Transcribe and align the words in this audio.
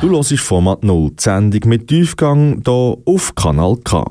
Du 0.00 0.10
hörst 0.10 0.38
Format 0.38 0.84
0, 0.84 1.10
die 1.10 1.14
Sendung 1.20 1.68
mit 1.68 1.88
Tiefgang 1.88 2.62
hier 2.64 2.96
auf 3.04 3.34
Kanal 3.34 3.76
K. 3.82 4.04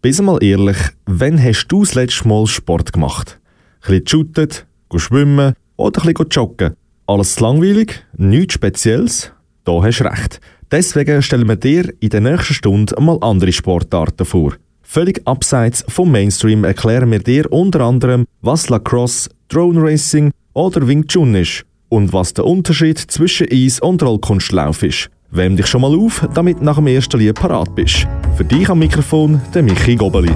Bis 0.00 0.22
mal 0.22 0.42
ehrlich, 0.42 0.78
wann 1.04 1.42
hast 1.42 1.68
du 1.68 1.84
das 1.84 1.94
letzte 1.94 2.26
Mal 2.26 2.46
Sport 2.46 2.94
gemacht? 2.94 3.38
Ein 3.82 4.02
bisschen 4.02 4.06
shootet, 4.08 4.66
schwimmen 4.96 5.52
oder 5.76 6.00
ein 6.00 6.14
bisschen 6.14 6.30
joggen? 6.30 6.74
Alles 7.06 7.38
langweilig? 7.38 8.02
Nichts 8.16 8.54
Spezielles? 8.54 9.30
Da 9.64 9.82
hast 9.82 10.00
du 10.00 10.04
recht. 10.04 10.40
Deswegen 10.70 11.20
stellen 11.20 11.48
wir 11.48 11.56
dir 11.56 11.92
in 12.00 12.08
der 12.08 12.22
nächsten 12.22 12.54
Stunde 12.54 12.98
mal 12.98 13.18
andere 13.20 13.52
Sportarten 13.52 14.24
vor. 14.24 14.54
Völlig 14.80 15.20
abseits 15.26 15.84
vom 15.88 16.10
Mainstream 16.10 16.64
erklären 16.64 17.10
wir 17.10 17.18
dir 17.18 17.52
unter 17.52 17.82
anderem, 17.82 18.24
was 18.40 18.70
Lacrosse, 18.70 19.28
Drone 19.48 19.82
Racing 19.82 20.32
oder 20.54 20.88
Wing 20.88 21.06
Chun 21.06 21.34
ist 21.34 21.67
und 21.88 22.12
was 22.12 22.34
der 22.34 22.44
Unterschied 22.44 22.98
zwischen 22.98 23.48
Eis- 23.50 23.80
und 23.80 24.02
Rollkunstlauf 24.02 24.82
ist. 24.82 25.10
Wärm 25.30 25.56
dich 25.56 25.66
schon 25.66 25.82
mal 25.82 25.94
auf, 25.94 26.26
damit 26.34 26.62
nach 26.62 26.76
dem 26.76 26.86
ersten 26.86 27.18
Lied 27.18 27.34
parat 27.34 27.74
bist. 27.74 28.06
Für 28.36 28.44
dich 28.44 28.68
am 28.68 28.78
Mikrofon 28.78 29.40
der 29.54 29.62
Michi 29.62 29.96
Gobeli. 29.96 30.32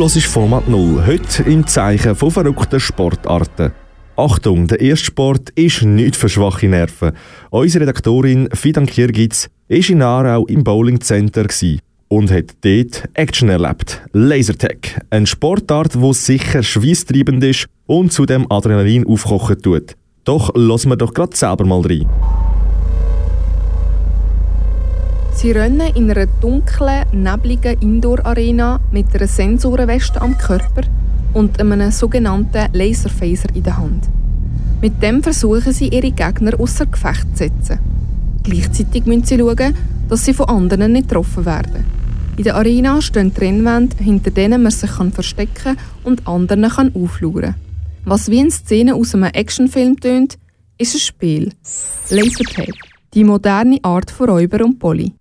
Hörst 0.00 0.24
Format 0.24 0.66
0, 0.66 1.04
heute 1.06 1.42
im 1.42 1.66
Zeichen 1.66 2.14
von 2.14 2.30
verrückten 2.30 2.80
Sportarten. 2.80 3.72
Achtung, 4.16 4.66
der 4.66 4.80
erste 4.80 5.04
Sport 5.04 5.50
ist 5.50 5.82
nicht 5.82 6.16
für 6.16 6.30
schwache 6.30 6.68
Nerven. 6.68 7.12
Unsere 7.50 7.82
Redaktorin 7.82 8.48
Fidan 8.54 8.86
Kirgitz 8.86 9.50
war 9.68 9.90
in 9.90 10.00
Aarau 10.00 10.46
im 10.46 10.64
Bowling 10.64 11.02
Center 11.02 11.46
und 12.08 12.30
hat 12.30 12.54
dort 12.62 13.10
Action 13.12 13.50
erlebt. 13.50 14.00
Lasertag, 14.14 15.04
eine 15.10 15.26
Sportart, 15.26 15.94
die 15.94 16.14
sicher 16.14 16.62
schweißtreibend 16.62 17.44
ist 17.44 17.66
und 17.84 18.10
zudem 18.10 18.50
Adrenalin 18.50 19.06
aufkochen 19.06 19.60
tut. 19.60 19.96
Doch 20.24 20.50
lassen 20.54 20.88
wir 20.88 20.96
doch 20.96 21.12
gerade 21.12 21.36
selber 21.36 21.66
mal 21.66 21.82
rein. 21.82 22.08
Sie 25.32 25.52
rennen 25.52 25.94
in 25.94 26.10
einer 26.10 26.26
dunklen, 26.26 27.04
nebligen 27.12 27.80
Indoor-Arena 27.80 28.80
mit 28.90 29.14
einer 29.14 29.26
Sensorenweste 29.26 30.20
am 30.20 30.36
Körper 30.36 30.82
und 31.32 31.58
einem 31.60 31.90
sogenannten 31.90 32.68
Laserphaser 32.72 33.48
in 33.54 33.62
der 33.62 33.78
Hand. 33.78 34.08
Mit 34.82 35.02
dem 35.02 35.22
versuchen 35.22 35.72
sie, 35.72 35.88
ihre 35.88 36.10
Gegner 36.10 36.58
außer 36.58 36.86
Gefecht 36.86 37.28
zu 37.32 37.44
setzen. 37.44 37.78
Gleichzeitig 38.42 39.06
müssen 39.06 39.24
sie 39.24 39.38
schauen, 39.38 39.74
dass 40.08 40.24
sie 40.24 40.34
von 40.34 40.48
anderen 40.48 40.92
nicht 40.92 41.08
getroffen 41.08 41.46
werden. 41.46 41.84
In 42.36 42.44
der 42.44 42.56
Arena 42.56 43.00
stehen 43.00 43.34
Trennwände, 43.34 43.96
hinter 43.98 44.30
denen 44.30 44.62
man 44.62 44.72
sich 44.72 44.90
verstecken 44.90 45.54
kann 45.54 45.76
und 46.04 46.26
anderen 46.26 46.68
kann 46.68 46.94
auflauern 46.94 47.54
Was 48.04 48.30
wie 48.30 48.40
eine 48.40 48.50
Szene 48.50 48.94
aus 48.94 49.14
einem 49.14 49.24
Actionfilm 49.24 50.00
tönt, 50.00 50.38
ist 50.78 50.94
ein 50.94 51.00
Spiel. 51.00 51.52
Lasertag. 52.08 52.74
Die 53.12 53.24
moderne 53.24 53.78
Art 53.82 54.10
von 54.10 54.30
Räuber 54.30 54.64
und 54.64 54.78
Poli. 54.78 55.12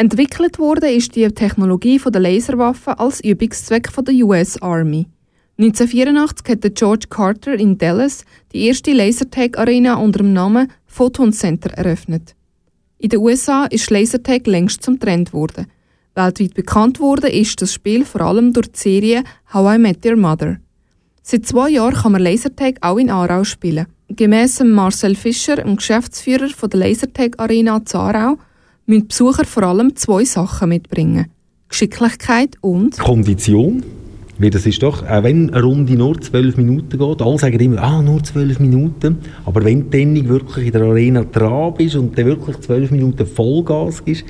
Entwickelt 0.00 0.58
wurde 0.58 0.90
ist 0.90 1.14
die 1.14 1.28
Technologie 1.28 2.00
der 2.02 2.22
Laserwaffe 2.22 2.98
als 2.98 3.22
Übungszweck 3.22 3.90
der 3.94 4.14
US 4.24 4.56
Army. 4.62 5.06
1984 5.58 6.48
hat 6.48 6.74
George 6.74 7.06
Carter 7.10 7.52
in 7.52 7.76
Dallas 7.76 8.24
die 8.50 8.64
erste 8.64 8.94
Lasertag-Arena 8.94 9.96
unter 9.96 10.20
dem 10.20 10.32
Namen 10.32 10.72
Photon 10.86 11.34
Center 11.34 11.68
eröffnet. 11.72 12.34
In 12.96 13.10
den 13.10 13.20
USA 13.20 13.66
ist 13.66 13.90
Lasertag 13.90 14.46
längst 14.46 14.82
zum 14.82 14.98
Trend 14.98 15.32
geworden. 15.32 15.66
Weltweit 16.14 16.54
bekannt 16.54 16.98
wurde 16.98 17.28
ist 17.28 17.60
das 17.60 17.74
Spiel 17.74 18.06
vor 18.06 18.22
allem 18.22 18.54
durch 18.54 18.72
die 18.72 18.78
Serie 18.78 19.22
How 19.52 19.74
I 19.74 19.78
Met 19.78 20.06
Your 20.06 20.16
Mother. 20.16 20.56
Seit 21.20 21.44
zwei 21.44 21.68
Jahren 21.68 21.92
kann 21.92 22.12
man 22.12 22.22
Lasertag 22.22 22.76
auch 22.80 22.96
in 22.96 23.10
Aarau 23.10 23.44
spielen. 23.44 23.84
Gemäss 24.08 24.64
Marcel 24.64 25.14
Fischer, 25.14 25.56
dem 25.56 25.76
Geschäftsführer 25.76 26.48
der 26.48 26.80
Lasertag 26.80 27.38
Arena 27.38 27.84
zu 27.84 27.98
Aarau, 27.98 28.38
müssen 28.90 29.08
Besucher 29.08 29.44
vor 29.44 29.62
allem 29.62 29.96
zwei 29.96 30.24
Sachen 30.24 30.68
mitbringen. 30.68 31.26
Geschicklichkeit 31.68 32.56
und 32.60 32.98
Kondition. 32.98 33.82
Weil 34.38 34.50
das 34.50 34.64
ist 34.64 34.82
doch, 34.82 35.06
auch 35.06 35.22
wenn 35.22 35.50
eine 35.50 35.62
Runde 35.62 35.92
nur 35.92 36.18
zwölf 36.20 36.56
Minuten 36.56 36.98
geht, 36.98 37.22
alle 37.22 37.38
sagen 37.38 37.60
immer, 37.60 37.82
ah, 37.82 38.00
nur 38.00 38.24
zwölf 38.24 38.58
Minuten. 38.58 39.18
Aber 39.44 39.62
wenn 39.64 39.90
du 39.90 40.28
wirklich 40.28 40.66
in 40.66 40.72
der 40.72 40.82
Arena 40.82 41.24
dran 41.24 41.74
bist 41.74 41.94
und 41.96 42.16
dann 42.16 42.24
wirklich 42.24 42.58
zwölf 42.60 42.90
Minuten 42.90 43.26
Vollgas 43.26 44.00
ist, 44.06 44.24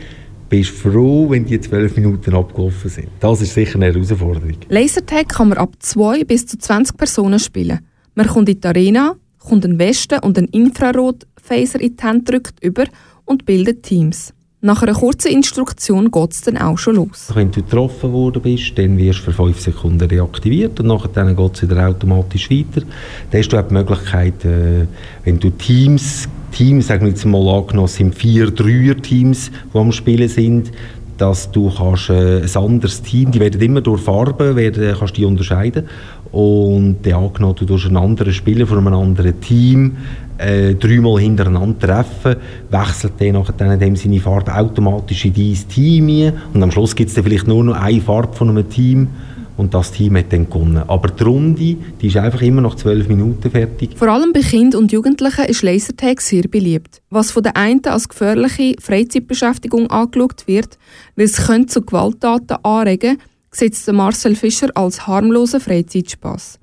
bist 0.49 0.71
du 0.71 0.91
froh, 0.91 1.31
wenn 1.31 1.47
die 1.47 1.61
zwölf 1.61 1.97
Minuten 1.97 2.35
abgelaufen 2.35 2.91
sind. 2.91 3.07
Das 3.21 3.41
ist 3.41 3.55
sicher 3.55 3.77
eine 3.77 3.87
Herausforderung. 3.87 4.57
Lasertag 4.69 5.29
kann 5.29 5.51
man 5.51 5.59
ab 5.59 5.77
zwei 5.79 6.25
bis 6.25 6.45
zu 6.45 6.59
20 6.59 6.97
Personen 6.97 7.39
spielen. 7.39 7.79
Man 8.17 8.27
kommt 8.27 8.49
in 8.49 8.61
die 8.61 8.67
Arena, 8.67 9.15
kommt 9.39 9.65
einen 9.65 9.79
Westen 9.79 10.19
und 10.19 10.37
einen 10.37 10.49
Infrarotphaser 10.49 11.81
in 11.81 11.97
die 11.97 12.03
Hand 12.03 12.29
drückt 12.29 12.63
über 12.65 12.85
und 13.27 13.47
bildet 13.47 13.85
Teams. 13.85 14.35
Nach 14.63 14.83
einer 14.83 14.93
kurzen 14.93 15.29
Instruktion 15.29 16.11
geht 16.11 16.33
es 16.33 16.43
dann 16.43 16.59
auch 16.59 16.77
schon 16.77 16.97
los. 16.97 17.33
Wenn 17.33 17.51
du 17.51 17.63
getroffen 17.63 18.13
worden 18.13 18.43
bist, 18.43 18.77
dann 18.77 18.99
wirst 18.99 19.21
du 19.21 19.31
für 19.31 19.33
5 19.33 19.59
Sekunden 19.59 20.07
reaktiviert 20.07 20.79
und 20.81 20.89
nachher 20.89 21.33
geht 21.33 21.55
es 21.55 21.63
wieder 21.63 21.89
automatisch 21.89 22.51
weiter. 22.51 22.83
Dann 23.31 23.41
hast 23.41 23.49
du 23.49 23.59
auch 23.59 23.67
die 23.67 23.73
Möglichkeit, 23.73 24.45
äh, 24.45 24.87
wenn 25.25 25.41
du 25.41 25.49
Teams, 25.49 26.29
Teams, 26.53 26.89
sagen 26.89 27.07
wir 27.07 27.13
jetzt 27.13 27.25
mal 27.25 27.49
angenommen, 27.49 27.89
sind 27.89 28.15
vier 28.15 28.51
Dreier-Teams, 28.51 29.51
die 29.73 29.79
am 29.79 29.93
Spielen 29.93 30.29
sind, 30.29 30.73
dass 31.17 31.51
du 31.51 31.73
kannst, 31.75 32.11
äh, 32.11 32.43
ein 32.43 32.57
anderes 32.57 33.01
Team, 33.01 33.31
die 33.31 33.41
werden 33.41 33.63
immer 33.63 33.81
durch 33.81 34.03
Farben, 34.03 34.57
werden, 34.57 34.95
kannst 34.99 35.17
die 35.17 35.25
unterscheiden 35.25 35.89
und 36.33 36.99
dann 37.03 37.15
angenommen, 37.15 37.57
du 37.57 37.65
durch 37.65 37.87
einen 37.87 37.97
anderen 37.97 38.33
Spieler 38.33 38.67
von 38.67 38.79
einem 38.79 38.95
anderen 38.95 39.41
Team 39.41 39.97
äh, 40.39 40.75
dreimal 40.75 41.21
hintereinander 41.21 41.79
treffen, 41.79 42.37
wechselt 42.71 43.13
der 43.21 43.33
nachher 43.33 43.53
dann 43.53 43.97
seine 43.97 44.21
Farbe 44.21 44.55
automatisch 44.55 45.25
in 45.27 45.35
dein 45.35 45.69
Team 45.69 46.09
ein. 46.09 46.33
und 46.55 46.63
am 46.63 46.71
Schluss 46.71 46.95
gibt 46.95 47.09
es 47.09 47.15
dann 47.15 47.25
vielleicht 47.25 47.47
nur 47.47 47.63
noch 47.65 47.75
eine 47.75 48.01
Farbe 48.01 48.35
von 48.35 48.51
einem 48.51 48.69
Team 48.69 49.09
und 49.61 49.75
das 49.75 49.93
Team 49.93 50.17
hat 50.17 50.33
dann 50.33 50.49
gewonnen. 50.49 50.83
Aber 50.87 51.09
die 51.11 51.23
Runde, 51.23 51.77
die 52.01 52.07
ist 52.07 52.17
einfach 52.17 52.41
immer 52.41 52.63
nach 52.63 52.77
zwölf 52.77 53.09
Minuten 53.09 53.51
fertig. 53.51 53.91
Vor 53.95 54.09
allem 54.09 54.33
bei 54.33 54.41
Kindern 54.41 54.81
und 54.81 54.93
Jugendlichen 54.93 55.45
ist 55.45 55.63
Lasertag 55.63 56.23
sehr 56.23 56.45
beliebt. 56.49 57.03
Was 57.11 57.31
von 57.31 57.43
den 57.43 57.55
einen 57.55 57.85
als 57.85 58.09
gefährliche 58.09 58.77
Freizeitbeschäftigung 58.81 59.91
angeschaut 59.91 60.47
wird, 60.47 60.79
weil 61.15 61.27
es 61.27 61.35
zu 61.67 61.83
Gewalttaten 61.83 62.57
anregen 62.65 63.19
sieht 63.51 63.77
Marcel 63.93 64.37
Fischer 64.37 64.71
als 64.75 65.07
harmlosen 65.07 65.61
Freizeitspass. 65.61 66.59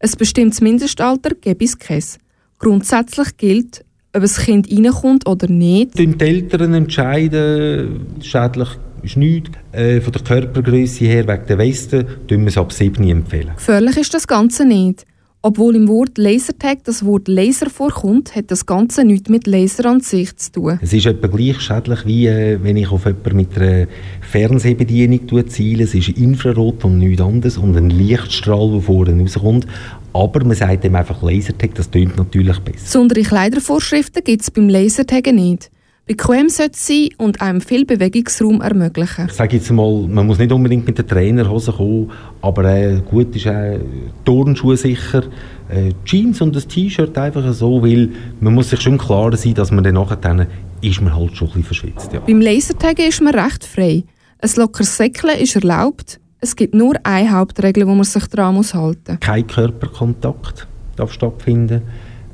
Ein 0.00 0.10
bestimmtes 0.18 0.60
Mindestalter 0.60 1.30
gebe 1.34 1.64
es 1.64 1.78
keins. 1.78 2.18
Grundsätzlich 2.58 3.36
gilt, 3.36 3.84
ob 4.12 4.22
ein 4.22 4.28
Kind 4.28 4.70
reinkommt 4.70 5.26
oder 5.26 5.48
nicht. 5.48 5.98
Die 5.98 6.14
Eltern 6.18 6.74
entscheiden, 6.74 8.06
schädlich 8.20 8.68
ist 9.02 9.16
nichts. 9.16 9.50
Äh, 9.72 10.00
von 10.00 10.12
der 10.12 10.22
Körpergröße 10.22 11.04
her, 11.04 11.26
wegen 11.26 11.46
der 11.46 11.58
Weste, 11.58 12.06
empfehlen 12.26 12.42
wir 12.42 12.48
es 12.48 12.58
ab 12.58 12.72
7 12.72 13.08
empfehlen. 13.08 13.52
Gefährlich 13.54 13.96
ist 13.96 14.14
das 14.14 14.26
Ganze 14.26 14.64
nicht. 14.64 15.06
Obwohl 15.48 15.76
im 15.76 15.88
Wort 15.88 16.18
Lasertag 16.18 16.84
das 16.84 17.06
Wort 17.06 17.26
Laser 17.26 17.70
vorkommt, 17.70 18.36
hat 18.36 18.50
das 18.50 18.66
Ganze 18.66 19.02
nichts 19.02 19.30
mit 19.30 19.46
Laser 19.46 19.86
an 19.86 20.00
sich 20.00 20.36
zu 20.36 20.52
tun. 20.52 20.78
Es 20.82 20.92
ist 20.92 21.06
etwa 21.06 21.26
gleich 21.26 21.58
schädlich, 21.58 22.04
wie 22.04 22.26
äh, 22.26 22.62
wenn 22.62 22.76
ich 22.76 22.90
auf 22.90 23.06
jemanden 23.06 23.36
mit 23.36 23.56
einer 23.56 23.86
Fernsehbedienung 24.20 25.48
ziele. 25.48 25.84
Es 25.84 25.94
ist 25.94 26.10
Infrarot 26.10 26.84
und 26.84 26.98
nichts 26.98 27.22
anderes 27.22 27.56
und 27.56 27.74
ein 27.78 27.88
Lichtstrahl, 27.88 28.72
der 28.72 28.82
vorne 28.82 29.18
rauskommt. 29.22 29.66
Aber 30.12 30.44
man 30.44 30.54
sagt 30.54 30.84
dem 30.84 30.94
einfach 30.94 31.22
Lasertag, 31.22 31.74
das 31.76 31.90
klingt 31.90 32.18
natürlich 32.18 32.58
besser. 32.58 32.84
Besondere 32.84 33.22
Kleidervorschriften 33.22 34.22
gibt 34.22 34.42
es 34.42 34.50
beim 34.50 34.68
Lasertag 34.68 35.32
nicht. 35.32 35.70
Bequem 36.08 36.48
sollte 36.48 36.72
es 36.72 36.86
sein 36.86 37.10
und 37.18 37.42
einem 37.42 37.60
viel 37.60 37.84
Bewegungsraum 37.84 38.62
ermöglichen. 38.62 39.26
Ich 39.26 39.34
sage 39.34 39.58
jetzt 39.58 39.70
mal, 39.70 40.06
man 40.08 40.26
muss 40.26 40.38
nicht 40.38 40.50
unbedingt 40.50 40.86
mit 40.86 40.96
der 40.96 41.06
Trainerhose 41.06 41.70
kommen, 41.70 42.10
aber 42.40 42.64
äh, 42.64 43.02
gut 43.04 43.36
ist 43.36 43.46
auch 43.46 43.78
Turnschuhe 44.24 44.78
sicher, 44.78 45.24
äh, 45.68 45.92
Jeans 46.06 46.40
und 46.40 46.56
das 46.56 46.66
T-Shirt 46.66 47.16
einfach 47.18 47.52
so, 47.52 47.82
weil 47.82 48.08
man 48.40 48.54
muss 48.54 48.70
sich 48.70 48.80
schon 48.80 48.96
klar 48.96 49.36
sein, 49.36 49.52
dass 49.52 49.70
man 49.70 49.84
dann 49.84 49.96
nachher 49.96 50.46
ist 50.80 51.02
man 51.02 51.14
halt 51.14 51.36
schon 51.36 51.48
ein 51.48 51.62
bisschen 51.62 51.64
verschwitzt. 51.64 52.12
Ja. 52.14 52.20
Beim 52.20 52.40
Lasertag 52.40 53.00
ist 53.00 53.20
man 53.20 53.34
recht 53.34 53.64
frei. 53.64 54.04
Ein 54.38 54.50
lockeres 54.56 54.96
Säckchen 54.96 55.38
ist 55.38 55.56
erlaubt. 55.56 56.20
Es 56.40 56.56
gibt 56.56 56.72
nur 56.72 56.94
eine 57.02 57.32
Hauptregel, 57.32 57.86
wo 57.86 57.94
man 57.94 58.04
sich 58.04 58.26
daran 58.28 58.54
muss 58.54 58.72
halten 58.72 59.12
muss. 59.12 59.20
Kein 59.20 59.46
Körperkontakt 59.46 60.66
darf 60.96 61.12
stattfinden. 61.12 61.82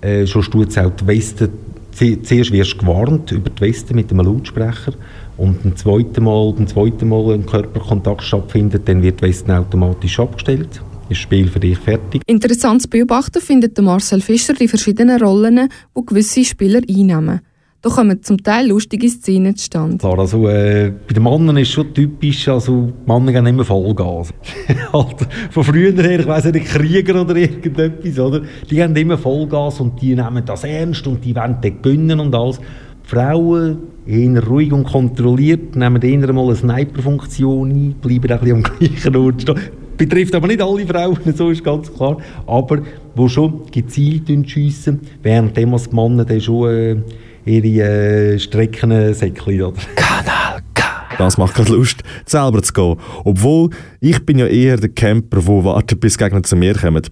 Äh, 0.00 0.28
schon 0.28 0.42
tut 0.42 0.68
es 0.68 0.78
auch 0.78 0.90
die 0.90 1.06
Weste 1.08 1.50
zuerst 1.94 2.52
wirst 2.52 2.74
du 2.74 2.78
gewarnt 2.78 3.32
über 3.32 3.50
die 3.50 3.60
Weste 3.62 3.94
mit 3.94 4.10
einem 4.10 4.26
Lautsprecher 4.26 4.92
und 5.36 5.64
ein 5.64 5.76
zweites 5.76 6.22
Mal, 6.22 6.52
beim 6.52 6.66
zweiten 6.66 7.08
Mal 7.08 7.34
ein 7.34 7.46
Körperkontakt 7.46 8.22
stattfindet, 8.22 8.88
dann 8.88 9.02
wird 9.02 9.20
die 9.20 9.26
Weste 9.26 9.56
automatisch 9.56 10.18
abgestellt. 10.18 10.82
Ist 11.08 11.10
das 11.10 11.18
Spiel 11.18 11.48
für 11.48 11.60
dich 11.60 11.78
fertig. 11.78 12.22
Interessant 12.26 12.82
zu 12.82 12.88
beobachten 12.88 13.40
findet 13.40 13.78
Marcel 13.80 14.20
Fischer 14.20 14.54
die 14.54 14.68
verschiedenen 14.68 15.22
Rollen, 15.22 15.68
die 15.96 16.06
gewisse 16.06 16.44
Spieler 16.44 16.80
einnehmen. 16.88 17.40
Da 17.84 17.90
kommen 17.90 18.22
zum 18.22 18.42
Teil 18.42 18.68
lustige 18.68 19.10
Szenen 19.10 19.54
zustande. 19.56 19.98
Klar, 19.98 20.18
also 20.18 20.48
äh, 20.48 20.90
bei 21.06 21.12
den 21.12 21.22
Männern 21.22 21.58
ist 21.58 21.70
schon 21.70 21.92
typisch, 21.92 22.48
also 22.48 22.86
die 22.86 23.12
Männer 23.12 23.30
geben 23.30 23.46
immer 23.46 23.62
Vollgas. 23.62 24.32
halt, 24.94 25.16
von 25.50 25.64
früher 25.64 25.92
her, 25.92 26.20
ich 26.20 26.26
weiss 26.26 26.46
nicht, 26.46 26.64
Krieger 26.64 27.20
oder 27.20 27.36
irgendetwas, 27.36 28.18
oder? 28.18 28.40
Die 28.70 28.76
geben 28.76 28.96
immer 28.96 29.18
Vollgas 29.18 29.80
und 29.80 30.00
die 30.00 30.14
nehmen 30.14 30.42
das 30.46 30.64
ernst 30.64 31.06
und 31.06 31.22
die 31.22 31.36
wollen 31.36 31.58
dann 31.60 31.82
gewinnen 31.82 32.20
und 32.20 32.34
alles. 32.34 32.58
Die 32.58 33.08
Frauen, 33.10 33.76
eher 34.06 34.46
ruhig 34.46 34.72
und 34.72 34.84
kontrolliert, 34.84 35.76
nehmen 35.76 36.00
eher 36.00 36.32
mal 36.32 36.46
eine 36.46 36.56
Sniper-Funktion 36.56 37.68
ein, 37.68 37.94
bleiben 38.00 38.32
ein 38.32 38.40
bisschen 38.40 38.56
am 38.56 38.62
gleichen 38.62 39.16
Ort 39.16 39.42
stehen. 39.42 39.60
Betrifft 39.98 40.34
aber 40.34 40.46
nicht 40.46 40.62
alle 40.62 40.86
Frauen, 40.86 41.18
so 41.36 41.50
ist 41.50 41.62
ganz 41.62 41.92
klar. 41.92 42.16
Aber 42.46 42.78
die 42.78 43.28
schon 43.28 43.66
gezielt 43.70 44.30
schiessen, 44.48 45.00
während 45.22 45.54
die 45.54 45.66
Männer 45.66 46.24
dann 46.24 46.40
schon... 46.40 46.70
Äh, 46.70 46.96
ihre 47.44 48.34
äh, 48.34 48.38
Streckensäckchen. 48.38 49.72
Kanal 49.96 50.62
K. 50.74 50.84
Das 51.18 51.38
macht 51.38 51.54
gerade 51.54 51.72
Lust, 51.72 52.02
selber 52.26 52.62
zu 52.62 52.72
gehen. 52.72 52.96
Obwohl, 53.24 53.70
ich 54.00 54.24
bin 54.24 54.38
ja 54.38 54.46
eher 54.46 54.76
der 54.76 54.88
Camper, 54.88 55.40
der 55.40 55.64
wartet, 55.64 56.00
bis 56.00 56.18
Gegner 56.18 56.42
zu 56.42 56.56
mir 56.56 56.74
kommen. 56.74 57.02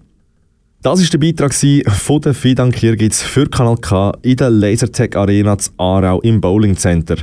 Das 0.81 0.99
war 0.99 1.07
der 1.07 1.17
Beitrag 1.17 1.53
von 1.53 2.21
der 2.21 2.33
Fidan 2.33 2.71
Kirgitz 2.71 3.21
für 3.21 3.47
Kanal 3.47 3.77
K 3.77 4.11
in 4.21 4.35
der 4.35 4.49
Lasertech 4.49 5.15
Arena 5.15 5.57
zu 5.57 5.71
Aarau 5.77 6.19
im 6.21 6.41
Bowling 6.41 6.75
Center. 6.75 7.15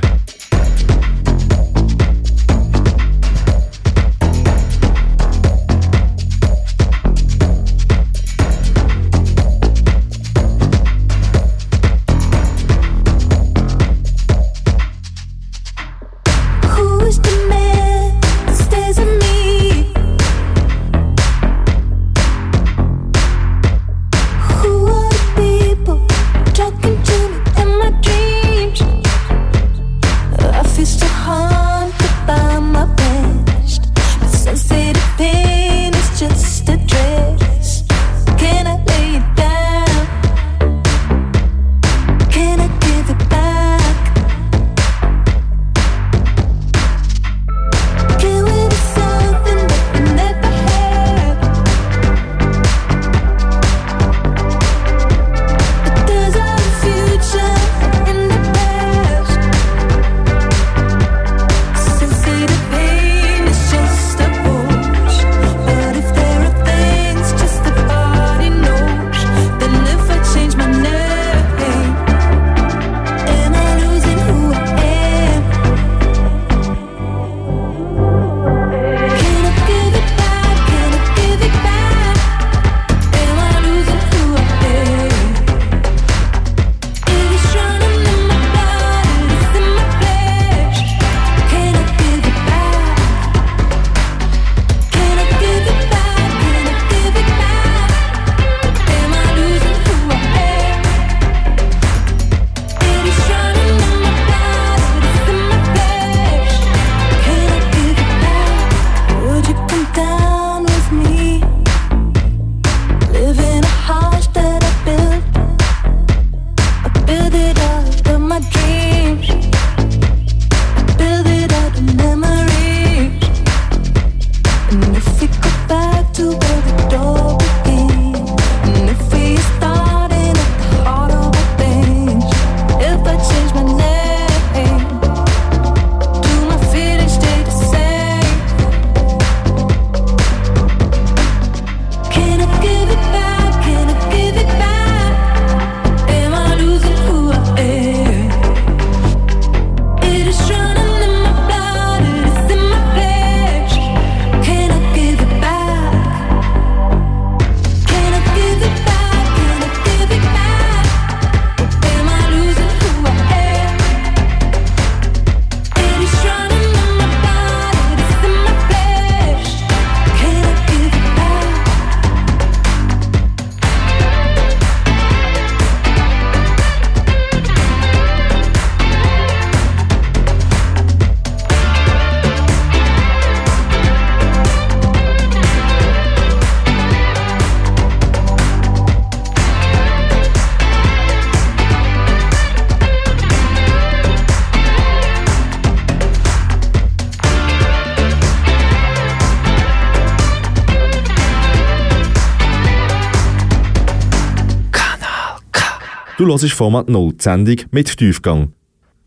Hörst 206.31 206.53
Format 206.53 206.89
0, 206.89 207.13
die 207.13 207.23
Sendung 207.23 207.57
mit 207.71 207.97
Tiefgang. 207.97 208.53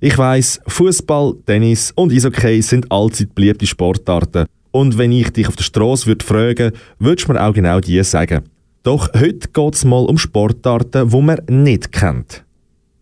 Ich 0.00 0.18
weiss, 0.18 0.60
Fußball, 0.66 1.34
Tennis 1.46 1.90
und 1.92 2.12
Eishockey 2.12 2.60
sind 2.60 2.90
allzeit 2.92 3.34
beliebte 3.34 3.66
Sportarten. 3.66 4.44
Und 4.72 4.98
wenn 4.98 5.12
ich 5.12 5.30
dich 5.30 5.48
auf 5.48 5.56
der 5.56 5.64
Straße 5.64 6.06
würde 6.06 6.24
fragen, 6.24 6.72
würdest 6.98 7.26
du 7.26 7.32
mir 7.32 7.42
auch 7.42 7.54
genau 7.54 7.80
die 7.80 8.02
sagen. 8.04 8.42
Doch 8.82 9.08
heute 9.14 9.48
geht 9.48 9.74
es 9.74 9.84
mal 9.86 10.04
um 10.04 10.18
Sportarten, 10.18 11.08
die 11.08 11.22
man 11.22 11.40
nicht 11.48 11.92
kennt. 11.92 12.44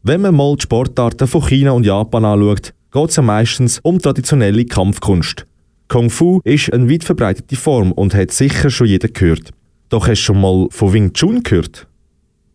Wenn 0.05 0.21
man 0.21 0.37
mal 0.37 0.55
die 0.55 0.63
Sportarten 0.63 1.27
von 1.27 1.45
China 1.45 1.73
und 1.73 1.85
Japan 1.85 2.25
anschaut, 2.25 2.75
geht 2.93 3.11
es 3.11 3.17
ja 3.17 3.23
meistens 3.23 3.81
um 3.83 3.99
traditionelle 3.99 4.65
Kampfkunst. 4.65 5.47
Kung 5.89 6.11
Fu 6.11 6.41
ist 6.45 6.73
eine 6.73 6.89
weit 6.89 7.03
verbreitete 7.03 7.57
Form 7.57 7.91
und 7.91 8.15
hat 8.15 8.31
sicher 8.31 8.71
schon 8.71 8.87
jeder 8.87 9.09
gehört. 9.09 9.51
Doch 9.89 10.07
hast 10.07 10.21
du 10.21 10.27
schon 10.27 10.41
mal 10.41 10.69
von 10.71 10.93
Wing 10.93 11.13
Chun 11.13 11.43
gehört? 11.43 11.89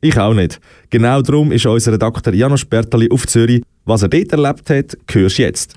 Ich 0.02 0.18
auch 0.18 0.34
nicht. 0.34 0.60
Genau 0.90 1.22
darum 1.22 1.52
ist 1.52 1.66
unser 1.66 1.94
Redakteur 1.94 2.34
Janos 2.34 2.66
Bertali 2.66 3.10
auf 3.10 3.26
Zürich. 3.26 3.64
Was 3.86 4.04
er 4.04 4.10
dort 4.10 4.32
erlebt 4.32 4.70
hat, 4.70 4.98
hörst 5.12 5.38
du 5.38 5.42
jetzt. 5.42 5.76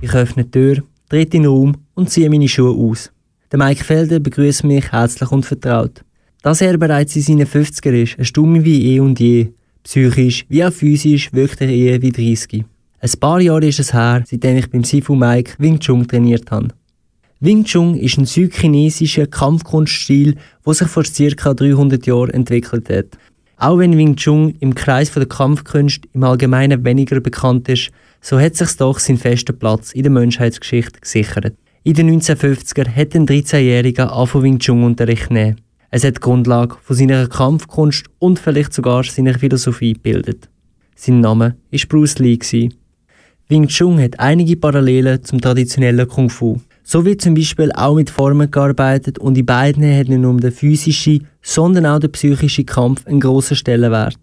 Ich 0.00 0.14
öffne 0.14 0.44
die 0.44 0.50
Tür, 0.50 0.82
trete 1.08 1.36
in 1.36 1.42
den 1.42 1.52
Raum 1.52 1.76
und 1.94 2.08
ziehe 2.08 2.30
meine 2.30 2.48
Schuhe 2.48 2.74
aus. 2.74 3.12
Der 3.52 3.58
Mike 3.58 3.84
Felder 3.84 4.18
begrüßt 4.18 4.64
mich 4.64 4.92
herzlich 4.92 5.30
und 5.30 5.44
vertraut. 5.44 6.02
Dass 6.42 6.62
er 6.62 6.78
bereits 6.78 7.16
in 7.16 7.22
seinen 7.22 7.46
50er 7.46 7.92
ist, 7.92 8.18
erstaunt 8.18 8.64
wie 8.64 8.94
eh 8.94 9.00
und 9.00 9.20
je. 9.20 9.48
Psychisch 9.82 10.46
wie 10.48 10.64
auch 10.64 10.72
physisch 10.72 11.32
wirkt 11.32 11.60
er 11.60 11.68
eher 11.68 12.00
wie 12.00 12.12
30. 12.12 12.64
Ein 13.00 13.10
paar 13.20 13.40
Jahre 13.40 13.66
ist 13.66 13.80
es 13.80 13.92
her, 13.92 14.22
seitdem 14.26 14.56
ich 14.56 14.70
beim 14.70 14.84
Sifu 14.84 15.14
Mike 15.14 15.54
Wing 15.58 15.78
Chun 15.80 16.06
trainiert 16.06 16.50
habe. 16.50 16.68
Wing 17.42 17.64
Chun 17.64 17.94
ist 17.94 18.18
ein 18.18 18.26
südchinesischer 18.26 19.26
Kampfkunststil, 19.26 20.34
der 20.66 20.74
sich 20.74 20.88
vor 20.88 21.04
ca. 21.04 21.54
300 21.54 22.04
Jahren 22.04 22.28
entwickelt 22.28 22.90
hat. 22.90 23.16
Auch 23.56 23.78
wenn 23.78 23.96
Wing 23.96 24.16
Chun 24.16 24.56
im 24.60 24.74
Kreis 24.74 25.10
der 25.14 25.24
Kampfkunst 25.24 26.02
im 26.12 26.22
Allgemeinen 26.22 26.84
weniger 26.84 27.18
bekannt 27.20 27.66
ist, 27.70 27.92
so 28.20 28.38
hat 28.38 28.56
sich 28.56 28.76
doch 28.76 28.98
seinen 28.98 29.16
festen 29.16 29.58
Platz 29.58 29.92
in 29.92 30.02
der 30.02 30.12
Menschheitsgeschichte 30.12 31.00
gesichert. 31.00 31.54
In 31.82 31.94
den 31.94 32.20
1950er 32.20 32.94
hat 32.94 33.14
ein 33.14 33.26
13-Jähriger 33.26 34.12
angefangen 34.12 34.44
Wing 34.44 34.58
Chun 34.58 34.84
Unterricht 34.84 35.30
nehmen. 35.30 35.62
Es 35.88 36.04
hat 36.04 36.16
die 36.16 36.20
Grundlage 36.20 36.76
von 36.82 36.94
seiner 36.94 37.26
Kampfkunst 37.26 38.04
und 38.18 38.38
vielleicht 38.38 38.74
sogar 38.74 39.02
seiner 39.04 39.38
Philosophie 39.38 39.94
gebildet. 39.94 40.50
Sein 40.94 41.20
Name 41.20 41.56
war 41.70 41.80
Bruce 41.88 42.18
Lee. 42.18 42.68
Wing 43.48 43.66
Chun 43.68 43.98
hat 43.98 44.20
einige 44.20 44.56
Parallelen 44.56 45.24
zum 45.24 45.40
traditionellen 45.40 46.06
Kung 46.06 46.28
Fu. 46.28 46.60
So 46.92 47.04
wird 47.04 47.20
zum 47.20 47.34
Beispiel 47.34 47.70
auch 47.70 47.94
mit 47.94 48.10
Formen 48.10 48.50
gearbeitet 48.50 49.20
und 49.20 49.38
in 49.38 49.46
beiden 49.46 49.84
hat 49.96 50.08
nicht 50.08 50.18
nur 50.18 50.36
der 50.38 50.50
physische, 50.50 51.20
sondern 51.40 51.86
auch 51.86 52.00
der 52.00 52.08
psychische 52.08 52.64
Kampf 52.64 53.06
einen 53.06 53.20
grossen 53.20 53.56
Stellenwert. 53.56 54.18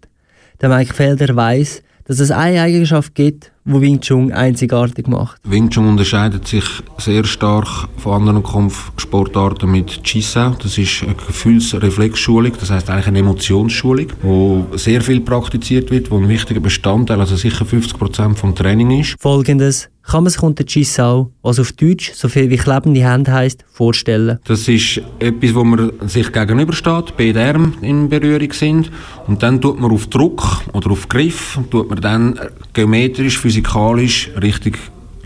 Der 0.60 0.68
Mike 0.68 0.92
Felder 0.92 1.34
weiß, 1.34 1.82
dass 2.04 2.20
es 2.20 2.30
eine 2.30 2.60
Eigenschaft 2.60 3.14
gibt, 3.14 3.52
wo 3.64 3.80
Wing 3.80 4.02
Chun 4.02 4.32
einzigartig 4.32 5.08
macht. 5.08 5.40
Wing 5.44 5.70
Chun 5.70 5.88
unterscheidet 5.88 6.46
sich 6.46 6.64
sehr 6.98 7.24
stark 7.24 7.88
von 7.96 8.20
anderen 8.20 8.42
Kampfsportarten 8.42 9.70
mit 9.70 10.02
Chisao. 10.04 10.54
Das 10.62 10.76
ist 10.76 11.04
eine 11.04 11.14
Gefühlsreflexschulung, 11.14 12.52
das 12.60 12.68
heißt 12.70 12.90
eigentlich 12.90 13.06
eine 13.06 13.20
Emotionsschulung, 13.20 14.08
wo 14.20 14.66
sehr 14.76 15.00
viel 15.00 15.22
praktiziert 15.22 15.90
wird, 15.90 16.10
wo 16.10 16.18
ein 16.18 16.28
wichtiger 16.28 16.60
Bestandteil, 16.60 17.18
also 17.18 17.34
sicher 17.34 17.64
50 17.64 17.98
Prozent 17.98 18.38
vom 18.38 18.54
Training 18.54 19.00
ist. 19.00 19.16
Folgendes 19.18 19.88
kann 20.08 20.24
man 20.24 20.30
sich 20.32 20.42
unter 20.42 20.64
Chisao, 20.64 21.30
was 21.42 21.60
auf 21.60 21.72
Deutsch 21.72 22.12
so 22.14 22.28
viel 22.28 22.48
wie 22.48 22.56
klebende 22.56 23.00
Hände 23.00 23.30
heisst, 23.30 23.64
vorstellen. 23.70 24.38
Das 24.46 24.66
ist 24.66 25.02
etwas, 25.18 25.54
wo 25.54 25.64
man 25.64 25.92
sich 26.06 26.32
gegenübersteht, 26.32 27.14
beide 27.16 27.44
Arme 27.44 27.72
in 27.82 28.08
Berührung 28.08 28.52
sind 28.52 28.90
und 29.26 29.42
dann 29.42 29.60
tut 29.60 29.78
man 29.78 29.90
auf 29.90 30.06
Druck 30.06 30.62
oder 30.72 30.90
auf 30.90 31.08
Griff, 31.08 31.58
tut 31.70 31.90
man 31.90 32.00
dann 32.00 32.40
geometrisch, 32.72 33.38
physikalisch 33.38 34.30
richtig 34.40 34.78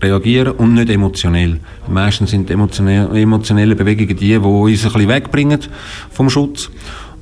reagieren 0.03 0.55
und 0.55 0.75
nicht 0.75 0.91
emotionell. 0.91 1.61
Meistens 1.89 2.31
sind 2.31 2.51
emotionelle, 2.51 3.09
emotionelle 3.21 3.77
Bewegungen 3.77 4.17
die, 4.17 4.31
die 4.31 4.37
uns 4.37 4.85
ein 4.85 4.93
bisschen 4.93 5.09
wegbringen 5.09 5.61
vom 6.11 6.29
Schutz. 6.29 6.71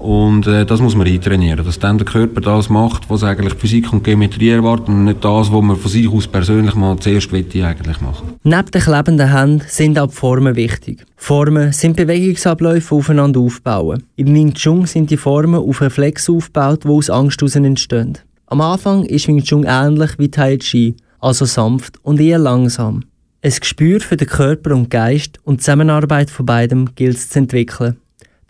Und 0.00 0.46
äh, 0.46 0.64
das 0.64 0.80
muss 0.80 0.96
man 0.96 1.06
eintrainieren, 1.06 1.62
dass 1.62 1.78
dann 1.78 1.98
der 1.98 2.06
Körper 2.06 2.40
das 2.40 2.70
macht, 2.70 3.10
was 3.10 3.22
eigentlich 3.22 3.52
Physik 3.54 3.92
und 3.92 4.02
Geometrie 4.02 4.48
erwartet 4.48 4.88
und 4.88 5.04
nicht 5.04 5.22
das, 5.22 5.52
was 5.52 5.62
man 5.62 5.76
von 5.76 5.90
sich 5.90 6.08
aus 6.08 6.26
persönlich 6.26 6.74
mal 6.74 6.98
zuerst 6.98 7.30
eigentlich 7.34 8.00
machen 8.00 8.32
Neben 8.42 8.70
den 8.70 8.80
klebenden 8.80 9.30
Händen 9.30 9.62
sind 9.68 9.98
auch 9.98 10.08
die 10.08 10.14
Formen 10.14 10.56
wichtig. 10.56 11.04
Formen 11.16 11.72
sind 11.72 11.96
Bewegungsabläufe 11.96 12.94
aufeinander 12.94 13.40
aufbauen. 13.40 14.02
Im 14.16 14.34
Wing 14.34 14.54
Chun 14.54 14.86
sind 14.86 15.10
die 15.10 15.18
Formen 15.18 15.60
auf 15.60 15.82
Reflex 15.82 16.30
aufgebaut, 16.30 16.84
die 16.84 16.88
aus 16.88 17.10
Angst 17.10 17.42
heraus 17.42 17.56
entstehen. 17.56 18.16
Am 18.46 18.62
Anfang 18.62 19.04
ist 19.04 19.28
Wing 19.28 19.42
Chun 19.42 19.66
ähnlich 19.68 20.18
wie 20.18 20.30
Tai 20.30 20.56
Chi, 20.56 20.96
also 21.20 21.44
sanft 21.44 21.98
und 22.02 22.20
eher 22.20 22.38
langsam. 22.38 23.04
Ein 23.42 23.52
Gespür 23.52 24.00
für 24.00 24.16
den 24.16 24.28
Körper 24.28 24.74
und 24.74 24.88
Geist 24.88 25.40
und 25.44 25.60
die 25.60 25.64
Zusammenarbeit 25.64 26.30
von 26.30 26.46
beidem 26.46 26.94
gilt 26.94 27.16
es 27.16 27.28
zu 27.28 27.38
entwickeln. 27.38 27.96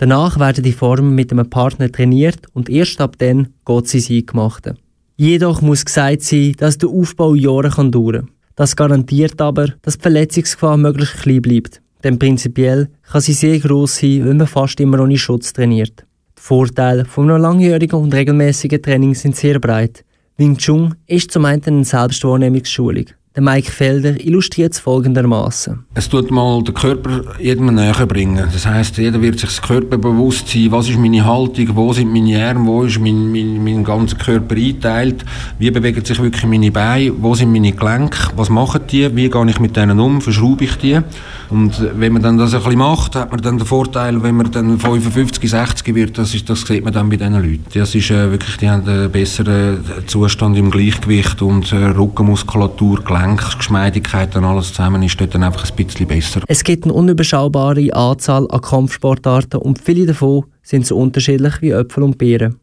Danach 0.00 0.38
werden 0.38 0.64
die 0.64 0.72
Formen 0.72 1.14
mit 1.14 1.30
einem 1.30 1.50
Partner 1.50 1.92
trainiert 1.92 2.46
und 2.54 2.70
erst 2.70 3.02
ab 3.02 3.16
dann 3.18 3.48
geht 3.66 3.86
sie 3.86 3.98
ins 3.98 4.10
Eingemachte. 4.10 4.76
Jedoch 5.18 5.60
muss 5.60 5.84
gesagt 5.84 6.22
sein, 6.22 6.54
dass 6.56 6.78
der 6.78 6.88
Aufbau 6.88 7.34
Jahre 7.34 7.68
kann 7.68 7.92
dauern 7.92 8.20
kann. 8.20 8.30
Das 8.56 8.76
garantiert 8.76 9.38
aber, 9.42 9.74
dass 9.82 9.98
die 9.98 10.02
Verletzungsgefahr 10.02 10.78
möglichst 10.78 11.18
klein 11.18 11.42
bleibt. 11.42 11.82
Denn 12.02 12.18
prinzipiell 12.18 12.88
kann 13.02 13.20
sie 13.20 13.34
sehr 13.34 13.58
groß 13.58 13.98
sein, 13.98 14.24
wenn 14.24 14.38
man 14.38 14.46
fast 14.46 14.80
immer 14.80 15.00
ohne 15.00 15.18
Schutz 15.18 15.52
trainiert. 15.52 16.06
Die 16.38 16.40
Vorteile 16.40 17.04
von 17.04 17.30
einem 17.30 17.42
langjährigen 17.42 18.00
und 18.00 18.14
regelmäßigen 18.14 18.80
Training 18.80 19.14
sind 19.14 19.36
sehr 19.36 19.60
breit. 19.60 20.02
Wing 20.38 20.56
Chun 20.56 20.94
ist 21.08 21.30
zum 21.30 21.44
einen 21.44 21.62
eine 21.62 21.84
Selbstwahrnehmungsschulung. 21.84 23.04
Der 23.40 23.54
Mike 23.54 23.72
Felder 23.72 24.22
illustriert 24.22 24.74
es 24.74 24.80
folgendermaßen. 24.80 25.86
Es 25.94 26.10
tut 26.10 26.30
mal 26.30 26.62
den 26.62 26.74
Körper 26.74 27.22
jedem 27.38 27.74
näher 27.74 28.06
bringen. 28.06 28.46
Das 28.52 28.66
heißt, 28.66 28.98
jeder 28.98 29.22
wird 29.22 29.38
sich 29.38 29.48
das 29.48 29.62
Körper 29.62 29.96
bewusst 29.96 30.48
sein, 30.48 30.66
was 30.70 30.90
ist 30.90 30.98
meine 30.98 31.24
Haltung, 31.24 31.74
wo 31.74 31.90
sind 31.94 32.12
meine 32.12 32.46
Arme, 32.46 32.66
wo 32.66 32.82
ist 32.82 33.00
mein, 33.00 33.32
mein, 33.32 33.64
mein 33.64 33.82
ganzer 33.82 34.16
Körper 34.16 34.54
eingeteilt, 34.54 35.24
wie 35.58 35.70
bewegen 35.70 36.04
sich 36.04 36.20
wirklich 36.20 36.44
meine 36.44 36.70
Beine, 36.70 37.14
wo 37.18 37.34
sind 37.34 37.50
meine 37.50 37.72
Gelenke, 37.72 38.18
was 38.36 38.50
machen 38.50 38.82
die, 38.90 39.16
wie 39.16 39.30
gehe 39.30 39.48
ich 39.48 39.58
mit 39.58 39.74
denen 39.74 39.98
um, 40.00 40.20
verschraube 40.20 40.64
ich 40.64 40.76
die. 40.76 41.00
Und 41.48 41.72
wenn 41.96 42.12
man 42.12 42.22
dann 42.22 42.38
das 42.38 42.54
ein 42.54 42.62
bisschen 42.62 42.78
macht, 42.78 43.16
hat 43.16 43.32
man 43.32 43.40
dann 43.40 43.58
den 43.58 43.66
Vorteil, 43.66 44.22
wenn 44.22 44.36
man 44.36 44.50
dann 44.52 44.78
55, 44.78 45.50
60 45.50 45.94
wird, 45.94 46.18
das, 46.18 46.32
ist, 46.34 46.48
das 46.48 46.60
sieht 46.60 46.84
man 46.84 46.92
dann 46.92 47.08
bei 47.08 47.16
diesen 47.16 47.34
Leuten. 47.34 47.64
Das 47.74 47.94
ist 47.94 48.10
äh, 48.10 48.30
wirklich, 48.30 48.56
die 48.58 48.70
haben 48.70 48.86
einen 48.86 49.10
besseren 49.10 49.82
Zustand 50.06 50.56
im 50.56 50.70
Gleichgewicht 50.70 51.42
und 51.42 51.72
äh, 51.72 51.86
Rückenmuskulatur, 51.86 53.02
Gelenk 53.02 53.29
Gelenkgeschmeidigkeit 53.36 54.36
und 54.36 54.44
alles 54.44 54.68
zusammen 54.68 55.02
ist 55.02 55.20
dort 55.20 55.34
dann 55.34 55.42
einfach 55.42 55.68
ein 55.68 55.76
bisschen 55.76 56.06
besser. 56.06 56.42
Es 56.46 56.64
gibt 56.64 56.84
eine 56.84 56.92
unüberschaubare 56.92 57.92
Anzahl 57.94 58.46
an 58.50 58.60
Kampfsportarten 58.60 59.60
und 59.60 59.80
viele 59.80 60.06
davon 60.06 60.44
sind 60.62 60.86
so 60.86 60.96
unterschiedlich 60.96 61.60
wie 61.60 61.70
Äpfel 61.70 62.02
und 62.02 62.18
Beeren. 62.18 62.58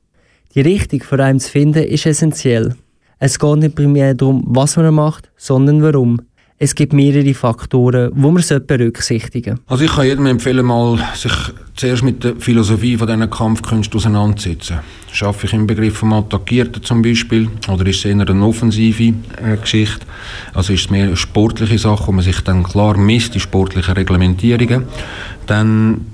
Die 0.56 0.62
Richtung 0.62 1.02
für 1.02 1.24
einen 1.24 1.40
zu 1.40 1.52
finden 1.52 1.84
ist 1.84 2.06
essentiell. 2.06 2.76
Es 3.20 3.40
geht 3.40 3.58
nicht 3.58 3.76
primär 3.76 4.14
darum, 4.14 4.44
was 4.48 4.78
man 4.78 4.94
macht, 4.94 5.32
sondern 5.38 5.82
warum. 5.82 6.22
Es 6.60 6.74
gibt 6.74 6.92
mehrere 6.92 7.36
Faktoren, 7.36 8.12
die 8.16 8.20
man 8.20 8.44
berücksichtigen 8.66 9.58
sollte. 9.58 9.62
Also 9.68 9.84
ich 9.84 9.92
kann 9.92 10.06
jedem 10.08 10.26
empfehlen, 10.26 10.66
mal 10.66 10.98
sich 11.14 11.32
zuerst 11.76 12.02
mit 12.02 12.24
der 12.24 12.36
Philosophie 12.38 12.98
von 12.98 13.06
diesen 13.06 13.30
Kampfkünsten 13.30 13.98
auseinanderzusetzen. 13.98 14.80
Schaffe 15.12 15.46
ich 15.46 15.54
im 15.54 15.68
Begriff 15.68 15.98
vom 15.98 16.14
Attackierten 16.14 16.82
zum 16.82 17.04
Beispiel 17.04 17.48
oder 17.68 17.86
ist 17.86 17.98
es 17.98 18.06
eher 18.06 18.20
eine 18.20 18.44
offensive 18.44 19.04
äh, 19.04 19.58
Geschichte? 19.62 20.08
Also 20.56 20.74
ist 20.74 20.86
es 20.86 20.90
mehr 20.90 21.06
eine 21.06 21.16
sportliche 21.16 21.78
Sache, 21.78 22.08
wo 22.08 22.12
man 22.12 22.26
sich 22.26 22.42
dann 22.42 22.64
klar 22.64 22.98
misst, 22.98 23.36
die 23.36 23.40
sportlichen 23.40 23.94
Reglementierungen. 23.94 24.86
Dann 25.46 26.08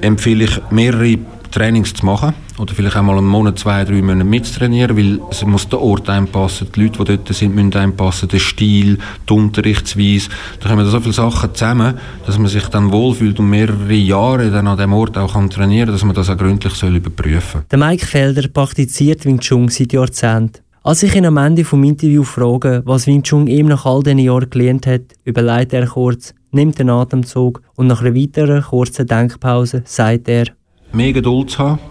empfehle 0.00 0.44
ich 0.44 0.60
mehrere 0.70 1.18
Trainings 1.50 1.92
zu 1.92 2.06
machen 2.06 2.32
oder 2.60 2.74
vielleicht 2.74 2.96
einmal 2.96 3.16
einen 3.16 3.26
Monat, 3.26 3.58
zwei, 3.58 3.84
drei 3.84 4.02
Monate 4.02 4.24
mitzutrainieren, 4.24 4.96
weil 4.96 5.20
es 5.30 5.44
muss 5.44 5.68
der 5.68 5.80
Ort 5.80 6.08
einpassen, 6.08 6.68
die 6.74 6.82
Leute, 6.82 6.98
die 6.98 7.16
dort 7.16 7.34
sind, 7.34 7.54
müssen 7.54 7.74
einpassen, 7.74 8.28
der 8.28 8.38
Stil, 8.38 8.98
die 9.28 9.32
Unterrichtsweise. 9.32 10.28
Da 10.60 10.68
kommen 10.68 10.86
so 10.86 11.00
viele 11.00 11.14
Sachen 11.14 11.54
zusammen, 11.54 11.94
dass 12.26 12.38
man 12.38 12.48
sich 12.48 12.66
dann 12.68 12.92
wohlfühlt 12.92 13.38
und 13.38 13.48
mehrere 13.48 13.94
Jahre 13.94 14.50
dann 14.50 14.66
an 14.66 14.76
dem 14.76 14.92
Ort 14.92 15.16
auch 15.16 15.32
kann 15.32 15.48
trainieren 15.48 15.86
kann, 15.86 15.94
dass 15.94 16.04
man 16.04 16.14
das 16.14 16.28
auch 16.28 16.36
gründlich 16.36 16.74
soll 16.74 16.96
überprüfen 16.96 17.62
Der 17.70 17.78
Mike 17.78 18.06
Felder 18.06 18.46
praktiziert 18.48 19.24
Wing 19.24 19.40
Chun 19.40 19.68
seit 19.68 19.92
Jahrzehnten. 19.92 20.60
Als 20.82 21.02
ich 21.02 21.14
ihn 21.14 21.26
am 21.26 21.36
Ende 21.36 21.62
des 21.62 21.72
Interviews 21.72 22.28
frage, 22.28 22.82
was 22.84 23.06
Wing 23.06 23.22
Chun 23.22 23.46
ihm 23.46 23.66
nach 23.66 23.86
all 23.86 24.02
diesen 24.02 24.18
Jahren 24.18 24.48
gelernt 24.50 24.86
hat, 24.86 25.02
überlegt 25.24 25.72
er 25.72 25.86
kurz, 25.86 26.34
nimmt 26.52 26.78
den 26.78 26.90
Atemzug 26.90 27.62
und 27.76 27.86
nach 27.86 28.02
einer 28.02 28.14
weiteren 28.14 28.62
kurzen 28.62 29.06
Denkpause 29.06 29.82
sagt 29.84 30.28
er, 30.28 30.46
mehr 30.92 31.12
Geduld 31.12 31.50
zu 31.50 31.58
haben 31.58 31.89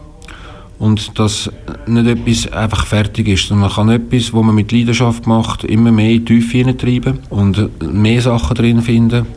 und 0.79 1.19
dass 1.19 1.51
nicht 1.85 2.07
etwas 2.07 2.51
einfach 2.53 2.85
fertig 2.85 3.27
ist, 3.27 3.47
sondern 3.47 3.67
man 3.67 3.75
kann 3.75 3.89
etwas, 3.89 4.33
was 4.33 4.43
man 4.43 4.55
mit 4.55 4.71
Leidenschaft 4.71 5.27
macht, 5.27 5.65
immer 5.65 5.91
mehr 5.91 6.11
in 6.11 6.25
die 6.25 6.35
Tiefe 6.35 6.57
hineintreiben 6.57 7.19
und 7.29 7.69
mehr 7.81 8.21
Sachen 8.21 8.55
drin 8.55 8.81
finden. 8.81 9.27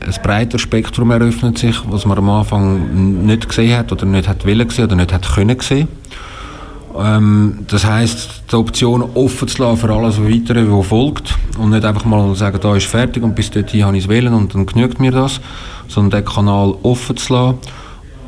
Ein 0.00 0.14
breiter 0.22 0.58
Spektrum 0.58 1.10
eröffnet 1.10 1.58
sich, 1.58 1.76
was 1.88 2.04
man 2.04 2.18
am 2.18 2.28
Anfang 2.28 3.24
nicht 3.24 3.48
gesehen 3.48 3.78
hat 3.78 3.90
oder 3.90 4.04
nicht 4.04 4.28
hat 4.28 4.46
wollen 4.46 4.68
sehen 4.68 4.84
oder 4.84 4.96
nicht 4.96 5.12
hat 5.12 5.34
können 5.34 5.58
sehen. 5.60 5.88
Ähm, 6.98 7.60
das 7.68 7.86
heißt, 7.86 8.42
die 8.50 8.56
Option 8.56 9.02
offen 9.14 9.48
zu 9.48 9.62
lassen 9.62 9.78
für 9.78 9.90
alles 9.90 10.20
Weitere, 10.20 10.70
was 10.70 10.86
folgt. 10.86 11.34
Und 11.56 11.70
nicht 11.70 11.84
einfach 11.84 12.04
mal 12.04 12.34
sagen, 12.34 12.58
da 12.60 12.76
ist 12.76 12.86
fertig 12.86 13.22
und 13.22 13.34
bis 13.34 13.50
dorthin 13.50 13.84
habe 13.84 13.96
ich 13.96 14.04
es 14.04 14.10
wählen 14.10 14.34
und 14.34 14.54
dann 14.54 14.66
genügt 14.66 15.00
mir 15.00 15.12
das. 15.12 15.40
Sondern 15.88 16.22
den 16.22 16.30
Kanal 16.30 16.74
offen 16.82 17.16
zu 17.16 17.32
lassen 17.32 17.58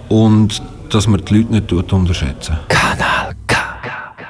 und 0.09 0.63
dass 0.95 1.09
man 1.09 1.25
die 1.25 1.39
Leute 1.39 1.53
nicht 1.53 1.93
unterschätzen. 1.93 2.57
Kanal 2.69 3.35
K. 3.49 3.57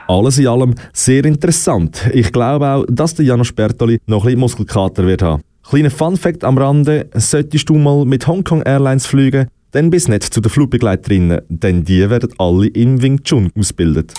Alles 0.08 0.38
in 0.38 0.46
allem 0.46 0.74
sehr 0.92 1.24
interessant. 1.24 2.08
Ich 2.12 2.32
glaube 2.32 2.66
auch, 2.66 2.84
dass 2.88 3.14
der 3.14 3.26
Janos 3.26 3.52
Bertoli 3.52 3.98
noch 4.06 4.22
ein 4.22 4.26
bisschen 4.26 4.40
Muskelkater 4.40 5.06
wird 5.06 5.22
haben. 5.22 5.42
Kleiner 5.62 5.90
Fun-Fact 5.90 6.42
am 6.42 6.56
Rande: 6.56 7.08
Solltest 7.14 7.68
du 7.68 7.74
mal 7.74 8.04
mit 8.06 8.26
Hongkong 8.26 8.62
Airlines 8.62 9.06
fliegen, 9.06 9.48
dann 9.72 9.90
bis 9.90 10.08
nicht 10.08 10.22
zu 10.22 10.40
den 10.40 10.50
Flugbegleiterinnen, 10.50 11.42
denn 11.48 11.84
die 11.84 12.08
werden 12.08 12.30
alle 12.38 12.68
im 12.68 13.02
Wing 13.02 13.22
Chun 13.22 13.50
ausgebildet. 13.58 14.14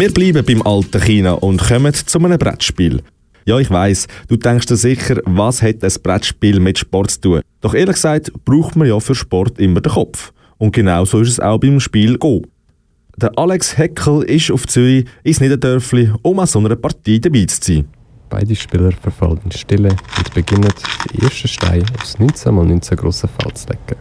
Wir 0.00 0.10
bleiben 0.14 0.42
beim 0.46 0.62
alten 0.62 0.98
China 1.02 1.32
und 1.32 1.60
kommen 1.60 1.92
zu 1.92 2.18
einem 2.18 2.38
Brettspiel. 2.38 3.02
Ja, 3.44 3.58
ich 3.58 3.70
weiß, 3.70 4.06
du 4.28 4.36
denkst 4.38 4.64
dir 4.64 4.76
sicher, 4.76 5.20
was 5.26 5.60
hat 5.60 5.84
ein 5.84 5.92
Brettspiel 6.02 6.58
mit 6.58 6.78
Sport 6.78 7.10
zu 7.10 7.20
tun? 7.20 7.40
Doch 7.60 7.74
ehrlich 7.74 7.96
gesagt 7.96 8.32
braucht 8.46 8.76
man 8.76 8.88
ja 8.88 8.98
für 8.98 9.14
Sport 9.14 9.58
immer 9.58 9.82
den 9.82 9.92
Kopf. 9.92 10.32
Und 10.56 10.72
genau 10.72 11.04
so 11.04 11.20
ist 11.20 11.28
es 11.28 11.38
auch 11.38 11.58
beim 11.58 11.80
Spiel 11.80 12.16
Go. 12.16 12.40
Der 13.18 13.30
Alex 13.38 13.76
Heckel 13.76 14.22
ist 14.22 14.50
auf 14.50 14.66
Zürich 14.66 15.04
ins 15.22 15.38
Niederdörfli, 15.38 16.10
um 16.22 16.38
an 16.38 16.46
so 16.46 16.60
einer 16.60 16.76
Partie 16.76 17.20
dabei 17.20 17.44
zu 17.44 17.58
sein. 17.60 17.86
Beide 18.30 18.56
Spieler 18.56 18.92
verfallen 18.92 19.52
Stille 19.54 19.94
und 20.16 20.32
beginnen, 20.32 20.72
den 21.12 21.24
ersten 21.24 21.46
Stein 21.46 21.84
aufs 21.98 22.16
19x19 22.16 22.96
grosse 22.96 23.28
Feld 23.28 23.58
zu 23.58 23.68
legen. 23.68 24.00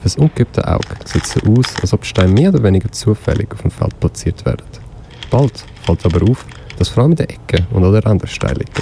Fürs 0.00 0.16
ungeübte 0.16 0.66
Auge 0.66 0.96
sieht 1.04 1.22
es 1.22 1.30
so 1.30 1.40
aus, 1.52 1.76
als 1.80 1.92
ob 1.92 2.04
Steine 2.04 2.32
mehr 2.32 2.48
oder 2.48 2.60
weniger 2.64 2.90
zufällig 2.90 3.52
auf 3.52 3.62
dem 3.62 3.70
Feld 3.70 4.00
platziert 4.00 4.44
werden. 4.44 4.87
Bald 5.30 5.64
fällt 5.82 6.04
aber 6.04 6.30
auf, 6.30 6.44
dass 6.78 6.88
vor 6.88 7.02
allem 7.02 7.12
in 7.12 7.16
den 7.16 7.28
Ecken 7.28 7.66
und 7.70 7.84
an 7.84 7.92
den 7.92 8.02
Rändern 8.02 8.28
Steine 8.28 8.54
liegen. 8.54 8.72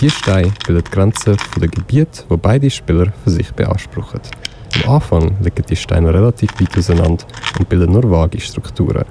Diese 0.00 0.16
Steine 0.16 0.52
bilden 0.66 0.84
die 0.84 0.90
Grenze 0.90 1.36
der 1.60 1.68
Gebiete, 1.68 2.24
die 2.30 2.36
beide 2.36 2.70
Spieler 2.70 3.12
für 3.22 3.30
sich 3.30 3.52
beanspruchen. 3.52 4.20
Am 4.84 4.94
Anfang 4.94 5.36
liegen 5.40 5.64
die 5.68 5.76
Steine 5.76 6.12
relativ 6.12 6.50
weit 6.60 6.76
auseinander 6.76 7.24
und 7.58 7.68
bilden 7.68 7.92
nur 7.92 8.10
vage 8.10 8.40
Strukturen. 8.40 9.04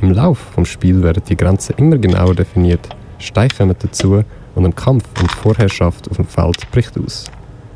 Im 0.00 0.12
Laufe 0.12 0.60
des 0.60 0.68
Spiels 0.68 1.02
werden 1.02 1.22
die 1.28 1.36
Grenzen 1.36 1.74
immer 1.76 1.98
genauer 1.98 2.34
definiert, 2.34 2.88
Steine 3.18 3.50
kommen 3.50 3.76
dazu 3.78 4.24
und 4.54 4.64
ein 4.64 4.74
Kampf 4.74 5.04
um 5.20 5.26
die 5.26 5.34
Vorherrschaft 5.34 6.10
auf 6.10 6.16
dem 6.16 6.26
Feld 6.26 6.70
bricht 6.70 6.98
aus. 6.98 7.24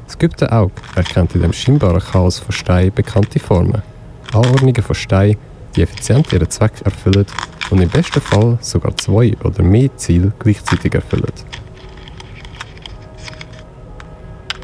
Das 0.07 0.19
geübte 0.19 0.51
Auge 0.51 0.73
erkennt 0.95 1.35
in 1.35 1.43
dem 1.43 1.53
scheinbaren 1.53 2.01
Chaos 2.01 2.39
von 2.39 2.53
Steinen 2.53 2.93
bekannte 2.95 3.39
Formen. 3.39 3.83
Anordnungen 4.33 4.83
von 4.83 4.95
Steinen, 4.95 5.37
die 5.77 5.83
effizient 5.83 6.33
ihren 6.33 6.49
Zweck 6.49 6.73
erfüllen 6.85 7.27
und 7.71 7.81
im 7.81 7.89
besten 7.89 8.21
Fall 8.21 8.59
sogar 8.61 8.97
zwei 8.97 9.37
oder 9.45 9.63
mehr 9.63 9.95
Ziele 9.97 10.33
gleichzeitig 10.39 10.95
erfüllen. 10.95 11.33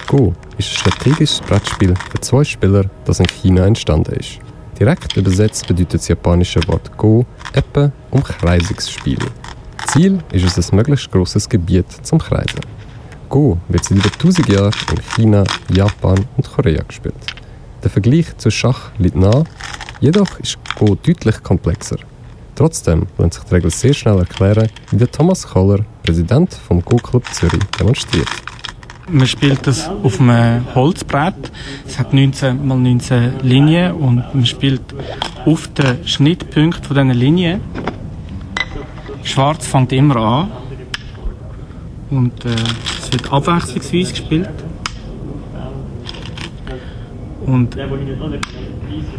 Go 0.06 0.34
ist 0.58 0.68
ein 0.68 0.92
strategisches 0.92 1.40
Brettspiel 1.40 1.94
für 2.10 2.20
zwei 2.20 2.42
Spieler, 2.44 2.84
das 3.04 3.20
in 3.20 3.26
China 3.26 3.64
entstanden 3.64 4.12
ist. 4.14 4.40
Direkt 4.78 5.16
übersetzt 5.16 5.68
bedeutet 5.68 5.94
das 5.94 6.08
japanische 6.08 6.66
Wort 6.66 6.96
Go 6.96 7.24
etwa 7.52 7.92
Umkreisungsspiel. 8.10 9.18
Ziel 9.86 10.18
ist 10.32 10.58
es, 10.58 10.72
ein 10.72 10.76
möglichst 10.76 11.10
grosses 11.12 11.48
Gebiet 11.48 11.86
zum 12.02 12.18
Kreisen. 12.18 12.60
Go 13.28 13.58
wird 13.68 13.84
seit 13.84 13.98
über 13.98 14.10
1000 14.12 14.48
Jahren 14.48 14.72
in 14.90 15.02
China, 15.14 15.44
Japan 15.72 16.26
und 16.36 16.50
Korea 16.50 16.82
gespielt. 16.82 17.14
Der 17.84 17.90
Vergleich 17.90 18.36
zu 18.36 18.50
Schach 18.50 18.90
liegt 18.98 19.16
nahe, 19.16 19.44
jedoch 20.00 20.38
ist 20.40 20.58
Go 20.76 20.96
deutlich 20.96 21.42
komplexer. 21.42 21.98
Trotzdem 22.60 23.06
lässt 23.16 23.32
sich 23.32 23.44
die 23.44 23.54
Regel 23.54 23.70
sehr 23.70 23.94
schnell 23.94 24.18
erklären, 24.18 24.68
wie 24.90 24.98
der 24.98 25.10
Thomas 25.10 25.48
Koller, 25.48 25.82
Präsident 26.02 26.52
vom 26.52 26.84
Go-Club 26.84 27.24
Zürich, 27.32 27.64
demonstriert. 27.78 28.28
Man 29.08 29.26
spielt 29.26 29.66
das 29.66 29.88
auf 29.88 30.20
einem 30.20 30.66
Holzbrett. 30.74 31.50
Es 31.86 31.98
hat 31.98 32.12
19 32.12 32.68
mal 32.68 32.76
19 32.76 33.40
Linien 33.40 33.94
und 33.94 34.16
man 34.34 34.44
spielt 34.44 34.82
auf 35.46 35.68
den 35.68 36.06
Schnittpunkt 36.06 36.84
von 36.84 36.96
diesen 36.96 37.18
Linien. 37.18 37.62
Schwarz 39.22 39.66
fängt 39.66 39.92
immer 39.92 40.16
an 40.16 40.50
und 42.10 42.44
äh, 42.44 42.50
es 42.50 43.10
wird 43.10 43.32
abwechslungsweise 43.32 44.10
gespielt. 44.10 44.50
Und 47.46 47.74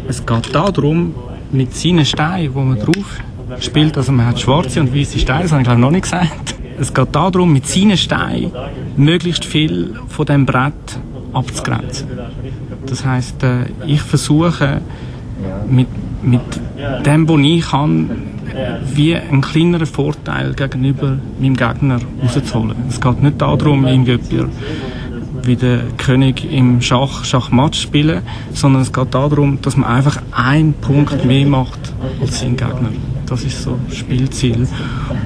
es 0.06 0.24
geht 0.24 0.54
darum, 0.54 1.12
mit 1.50 1.74
seinen 1.74 2.04
Steinen, 2.04 2.54
wo 2.54 2.60
man 2.60 2.78
drauf 2.78 3.20
spielt, 3.60 3.96
also 3.96 4.12
man 4.12 4.26
hat 4.26 4.40
schwarze 4.40 4.80
und 4.80 4.94
weiße 4.94 5.18
Steine, 5.18 5.42
das 5.42 5.52
habe 5.52 5.62
ich 5.62 5.66
glaube 5.66 5.80
noch 5.80 5.90
nicht 5.90 6.04
gesagt. 6.04 6.54
Es 6.78 6.92
geht 6.92 7.14
darum, 7.14 7.52
mit 7.52 7.66
seinen 7.66 7.96
Steinen 7.96 8.50
möglichst 8.96 9.44
viel 9.44 9.94
von 10.08 10.26
dem 10.26 10.46
Brett 10.46 10.72
abzugrenzen. 11.32 12.08
Das 12.86 13.04
heißt, 13.04 13.42
äh, 13.42 13.64
ich 13.86 14.02
versuche 14.02 14.80
mit, 15.68 15.88
mit 16.22 16.40
dem, 17.06 17.28
was 17.28 17.40
ich 17.40 17.70
kann, 17.70 18.10
wie 18.94 19.16
einen 19.16 19.40
kleineren 19.40 19.86
Vorteil 19.86 20.54
gegenüber 20.54 21.18
meinem 21.40 21.56
Gegner 21.56 21.98
rauszuholen. 22.22 22.76
Es 22.88 23.00
geht 23.00 23.22
nicht 23.22 23.40
darum, 23.40 23.86
irgendwie 23.86 24.18
wie 25.44 25.56
der 25.56 25.82
König 25.98 26.50
im 26.50 26.80
Schach 26.80 27.24
Schachmatt 27.24 27.76
spielen, 27.76 28.22
sondern 28.52 28.82
es 28.82 28.92
geht 28.92 29.14
darum, 29.14 29.60
dass 29.62 29.76
man 29.76 29.90
einfach 29.90 30.22
einen 30.32 30.74
Punkt 30.74 31.24
mehr 31.24 31.46
macht 31.46 31.78
als 32.20 32.40
sein 32.40 32.56
Gegner. 32.56 32.90
Das 33.26 33.44
ist 33.44 33.62
so 33.62 33.78
Spielziel. 33.90 34.68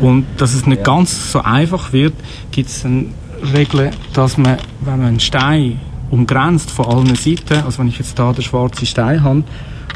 Und 0.01 0.27
dass 0.37 0.55
es 0.55 0.67
nicht 0.67 0.85
ganz 0.85 1.33
so 1.33 1.41
einfach 1.41 1.93
wird, 1.93 2.15
gibt 2.51 2.69
es 2.69 2.85
eine 2.85 3.07
Regel, 3.55 3.91
dass 4.13 4.39
man, 4.39 4.59
wenn 4.81 4.99
man 4.99 5.09
einen 5.09 5.21
Stein 5.21 5.81
umgrenzt 6.11 6.71
von 6.71 6.87
allen 6.87 7.15
Seiten, 7.17 7.65
also 7.65 7.79
wenn 7.79 7.89
ich 7.89 7.99
jetzt 7.99 8.19
da 8.19 8.33
den 8.33 8.43
schwarzen 8.43 8.87
Stein 8.87 9.23
habe 9.23 9.43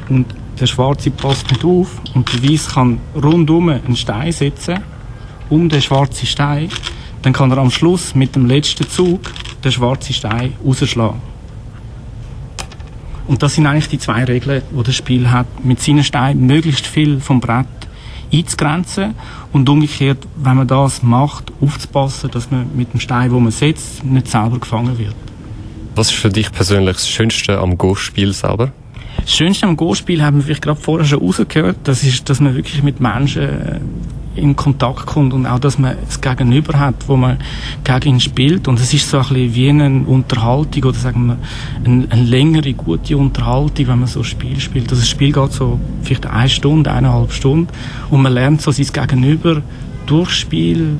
und 0.08 0.26
der 0.58 0.66
Schwarze 0.66 1.10
passt 1.10 1.50
nicht 1.50 1.64
auf 1.64 2.00
und 2.14 2.30
der 2.32 2.50
Weiß 2.50 2.74
kann 2.74 2.98
rundum 3.14 3.68
einen 3.68 3.96
Stein 3.96 4.32
setzen, 4.32 4.80
um 5.48 5.68
den 5.68 5.80
schwarzen 5.80 6.26
Stein, 6.26 6.68
dann 7.22 7.32
kann 7.32 7.50
er 7.50 7.58
am 7.58 7.70
Schluss 7.70 8.14
mit 8.14 8.34
dem 8.34 8.46
letzten 8.46 8.88
Zug 8.88 9.20
den 9.64 9.72
schwarzen 9.72 10.14
Stein 10.14 10.54
rausschlagen. 10.64 11.20
Und 13.26 13.42
das 13.42 13.54
sind 13.54 13.66
eigentlich 13.66 13.88
die 13.88 13.98
zwei 13.98 14.24
Regeln, 14.24 14.62
die 14.70 14.82
das 14.82 14.96
Spiel 14.96 15.30
hat. 15.30 15.46
Mit 15.64 15.80
seinen 15.80 16.02
Steinen 16.02 16.46
möglichst 16.46 16.86
viel 16.86 17.20
vom 17.20 17.40
Brett 17.40 17.66
einzugrenzen 18.32 19.14
und 19.52 19.68
umgekehrt, 19.68 20.26
wenn 20.36 20.56
man 20.56 20.66
das 20.66 21.02
macht, 21.02 21.52
aufzupassen, 21.60 22.30
dass 22.30 22.50
man 22.50 22.74
mit 22.76 22.92
dem 22.92 23.00
Stein, 23.00 23.30
wo 23.32 23.40
man 23.40 23.52
setzt, 23.52 24.04
nicht 24.04 24.28
selber 24.28 24.58
gefangen 24.58 24.98
wird. 24.98 25.14
Was 25.94 26.10
ist 26.10 26.18
für 26.18 26.30
dich 26.30 26.50
persönlich 26.52 26.96
das 26.96 27.08
Schönste 27.08 27.58
am 27.58 27.76
Go-Spiel 27.76 28.32
selber? 28.32 28.72
Das 29.20 29.34
Schönste 29.34 29.66
am 29.66 29.76
Go-Spiel 29.76 30.22
haben 30.22 30.38
wir 30.38 30.44
vielleicht 30.44 30.62
gerade 30.62 30.80
vorher 30.80 31.06
schon 31.06 31.18
rausgehört, 31.20 31.76
das 31.84 32.02
ist, 32.04 32.28
dass 32.28 32.40
man 32.40 32.54
wirklich 32.54 32.82
mit 32.82 33.00
Menschen 33.00 33.42
äh, 33.42 33.80
in 34.36 34.54
Kontakt 34.54 35.06
kommt 35.06 35.32
und 35.32 35.46
auch, 35.46 35.58
dass 35.58 35.78
man 35.78 35.96
es 36.08 36.20
Gegenüber 36.20 36.78
hat, 36.78 36.94
wo 37.08 37.16
man 37.16 37.38
gegen 37.84 38.14
ihn 38.14 38.20
spielt 38.20 38.68
und 38.68 38.78
es 38.78 38.94
ist 38.94 39.10
so 39.10 39.18
ein 39.18 39.28
bisschen 39.28 39.54
wie 39.54 39.68
eine 39.70 40.04
Unterhaltung 40.06 40.84
oder 40.84 40.98
sagen 40.98 41.26
wir 41.26 41.38
eine, 41.84 42.06
eine 42.10 42.22
längere, 42.22 42.72
gute 42.74 43.16
Unterhaltung, 43.16 43.88
wenn 43.88 43.98
man 43.98 44.08
so 44.08 44.20
ein 44.20 44.24
Spiel 44.24 44.60
spielt. 44.60 44.90
Also 44.90 45.02
das 45.02 45.08
Spiel 45.08 45.32
geht 45.32 45.52
so 45.52 45.80
vielleicht 46.02 46.26
eine 46.26 46.48
Stunde, 46.48 46.92
eineinhalb 46.92 47.32
Stunden 47.32 47.68
und 48.10 48.22
man 48.22 48.32
lernt 48.32 48.62
so 48.62 48.70
sein 48.70 48.86
Gegenüber 48.92 49.62
durch 50.06 50.30
Spiel 50.30 50.98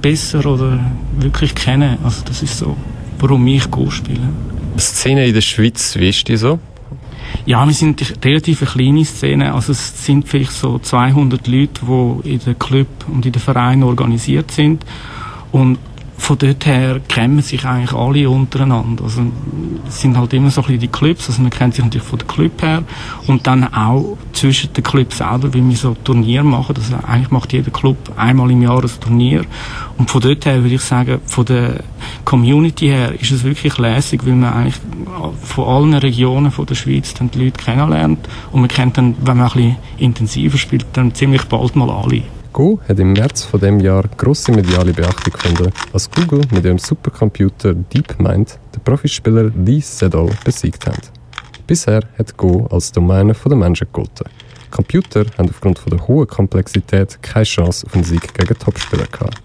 besser 0.00 0.44
oder 0.46 0.80
wirklich 1.18 1.54
kennen. 1.54 1.98
Also 2.02 2.22
das 2.24 2.42
ist 2.42 2.58
so, 2.58 2.76
warum 3.18 3.46
ich 3.46 3.70
Go 3.70 3.90
spiele. 3.90 4.28
Szene 4.78 5.26
in 5.26 5.34
der 5.34 5.40
Schweiz, 5.40 5.96
wie 5.96 6.08
ist 6.08 6.26
die 6.28 6.36
so? 6.36 6.58
Ja, 7.46 7.66
wir 7.66 7.74
sind 7.74 8.00
eine 8.00 8.24
relativ 8.24 8.60
kleine 8.72 9.04
Szene. 9.04 9.54
Also 9.54 9.72
es 9.72 10.04
sind 10.04 10.28
vielleicht 10.28 10.52
so 10.52 10.78
200 10.78 11.46
Leute, 11.46 11.80
die 11.86 12.30
in 12.34 12.38
den 12.38 12.58
Club 12.58 12.88
und 13.08 13.26
in 13.26 13.32
den 13.32 13.40
Vereinen 13.40 13.82
organisiert 13.82 14.50
sind. 14.50 14.84
Und 15.52 15.78
von 16.16 16.38
dort 16.38 16.64
her 16.66 17.00
kennen 17.08 17.42
sich 17.42 17.64
eigentlich 17.64 17.92
alle 17.92 18.30
untereinander. 18.30 19.04
Also, 19.04 19.22
es 19.88 20.00
sind 20.00 20.16
halt 20.16 20.32
immer 20.32 20.50
so 20.50 20.60
ein 20.60 20.66
bisschen 20.66 20.80
die 20.80 20.88
Clubs, 20.88 21.28
also 21.28 21.42
man 21.42 21.50
kennt 21.50 21.74
sich 21.74 21.84
natürlich 21.84 22.06
von 22.06 22.18
der 22.18 22.28
Club 22.28 22.62
her 22.62 22.82
und 23.26 23.46
dann 23.46 23.72
auch 23.72 24.16
zwischen 24.32 24.72
den 24.72 24.84
Clubs 24.84 25.18
selber, 25.18 25.52
wie 25.52 25.68
wir 25.68 25.76
so 25.76 25.94
Turnier 26.04 26.42
machen. 26.42 26.76
Also 26.76 26.96
eigentlich 27.06 27.30
macht 27.30 27.52
jeder 27.52 27.70
Club 27.70 27.96
einmal 28.16 28.50
im 28.50 28.62
Jahr 28.62 28.82
ein 28.82 28.90
Turnier 29.00 29.44
und 29.98 30.10
von 30.10 30.20
dort 30.20 30.46
her 30.46 30.62
würde 30.62 30.76
ich 30.76 30.80
sagen, 30.80 31.20
von 31.26 31.44
der 31.44 31.82
Community 32.24 32.86
her 32.86 33.12
ist 33.20 33.30
es 33.30 33.44
wirklich 33.44 33.76
lässig, 33.78 34.24
weil 34.24 34.34
man 34.34 34.52
eigentlich 34.52 34.80
von 35.42 35.64
allen 35.64 35.94
Regionen 35.94 36.50
von 36.50 36.66
der 36.66 36.74
Schweiz 36.74 37.14
dann 37.14 37.30
die 37.30 37.44
Leute 37.44 37.62
kennenlernt 37.62 38.28
und 38.52 38.60
man 38.60 38.68
kennt 38.68 38.98
dann, 38.98 39.14
wenn 39.20 39.36
man 39.36 39.46
ein 39.46 39.52
bisschen 39.52 39.76
intensiver 39.98 40.58
spielt, 40.58 40.86
dann 40.92 41.14
ziemlich 41.14 41.44
bald 41.44 41.76
mal 41.76 41.90
alle. 41.90 42.22
Go 42.54 42.78
hat 42.88 43.00
im 43.00 43.14
März 43.14 43.42
von 43.42 43.58
dem 43.58 43.80
Jahr 43.80 44.04
grosse 44.16 44.52
mediale 44.52 44.92
Beachtung 44.92 45.32
gefunden, 45.32 45.72
als 45.92 46.08
Google 46.08 46.42
mit 46.52 46.64
ihrem 46.64 46.78
Supercomputer 46.78 47.74
DeepMind 47.74 48.60
den 48.72 48.82
Profispieler 48.84 49.50
Lee 49.56 49.80
Sedol 49.80 50.30
besiegt 50.44 50.86
hat. 50.86 51.10
Bisher 51.66 52.02
hat 52.16 52.36
Go 52.36 52.68
als 52.70 52.92
Domäne 52.92 53.34
der 53.34 53.56
Menschen 53.56 53.88
gegolten. 53.88 54.28
Computer 54.70 55.24
haben 55.36 55.50
aufgrund 55.50 55.80
der 55.90 56.06
hohen 56.06 56.28
Komplexität 56.28 57.20
keine 57.22 57.42
Chance 57.42 57.88
auf 57.88 57.94
einen 57.96 58.04
Sieg 58.04 58.32
gegen 58.32 58.56
Topspieler 58.56 59.08
gehabt. 59.08 59.42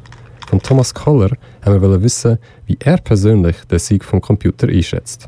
Von 0.48 0.62
Thomas 0.62 0.94
Koller 0.94 1.32
haben 1.66 1.82
wir 1.82 2.04
wissen, 2.04 2.38
wie 2.68 2.78
er 2.80 2.98
persönlich 2.98 3.56
den 3.72 3.80
Sieg 3.80 4.06
vom 4.06 4.22
Computer 4.22 4.68
einschätzt. 4.68 5.28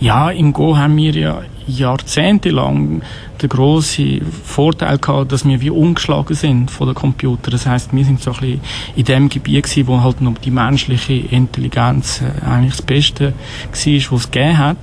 Ja, 0.00 0.30
im 0.30 0.52
Go 0.52 0.76
haben 0.76 0.96
wir 0.96 1.12
ja 1.12 1.42
jahrzehntelang 1.66 3.02
den 3.40 3.48
grossen 3.48 4.20
Vorteil 4.44 4.98
gehabt, 4.98 5.32
dass 5.32 5.44
wir 5.44 5.60
wie 5.60 5.70
umgeschlagen 5.70 6.34
sind 6.34 6.70
von 6.70 6.88
den 6.88 6.94
Computern. 6.94 7.50
Das 7.50 7.66
heißt, 7.66 7.92
wir 7.92 8.04
sind 8.04 8.20
so 8.20 8.32
ein 8.32 8.40
bisschen 8.40 8.60
in 8.96 9.04
dem 9.04 9.28
Gebiet 9.28 9.64
gewesen, 9.64 9.86
wo 9.86 10.02
halt 10.02 10.20
noch 10.20 10.38
die 10.38 10.50
menschliche 10.50 11.14
Intelligenz 11.14 12.22
äh, 12.22 12.44
eigentlich 12.46 12.76
das 12.76 12.82
Beste 12.82 13.24
war, 13.26 13.32
was 13.72 13.84
es 13.84 14.30
gegeben 14.30 14.58
hat. 14.58 14.76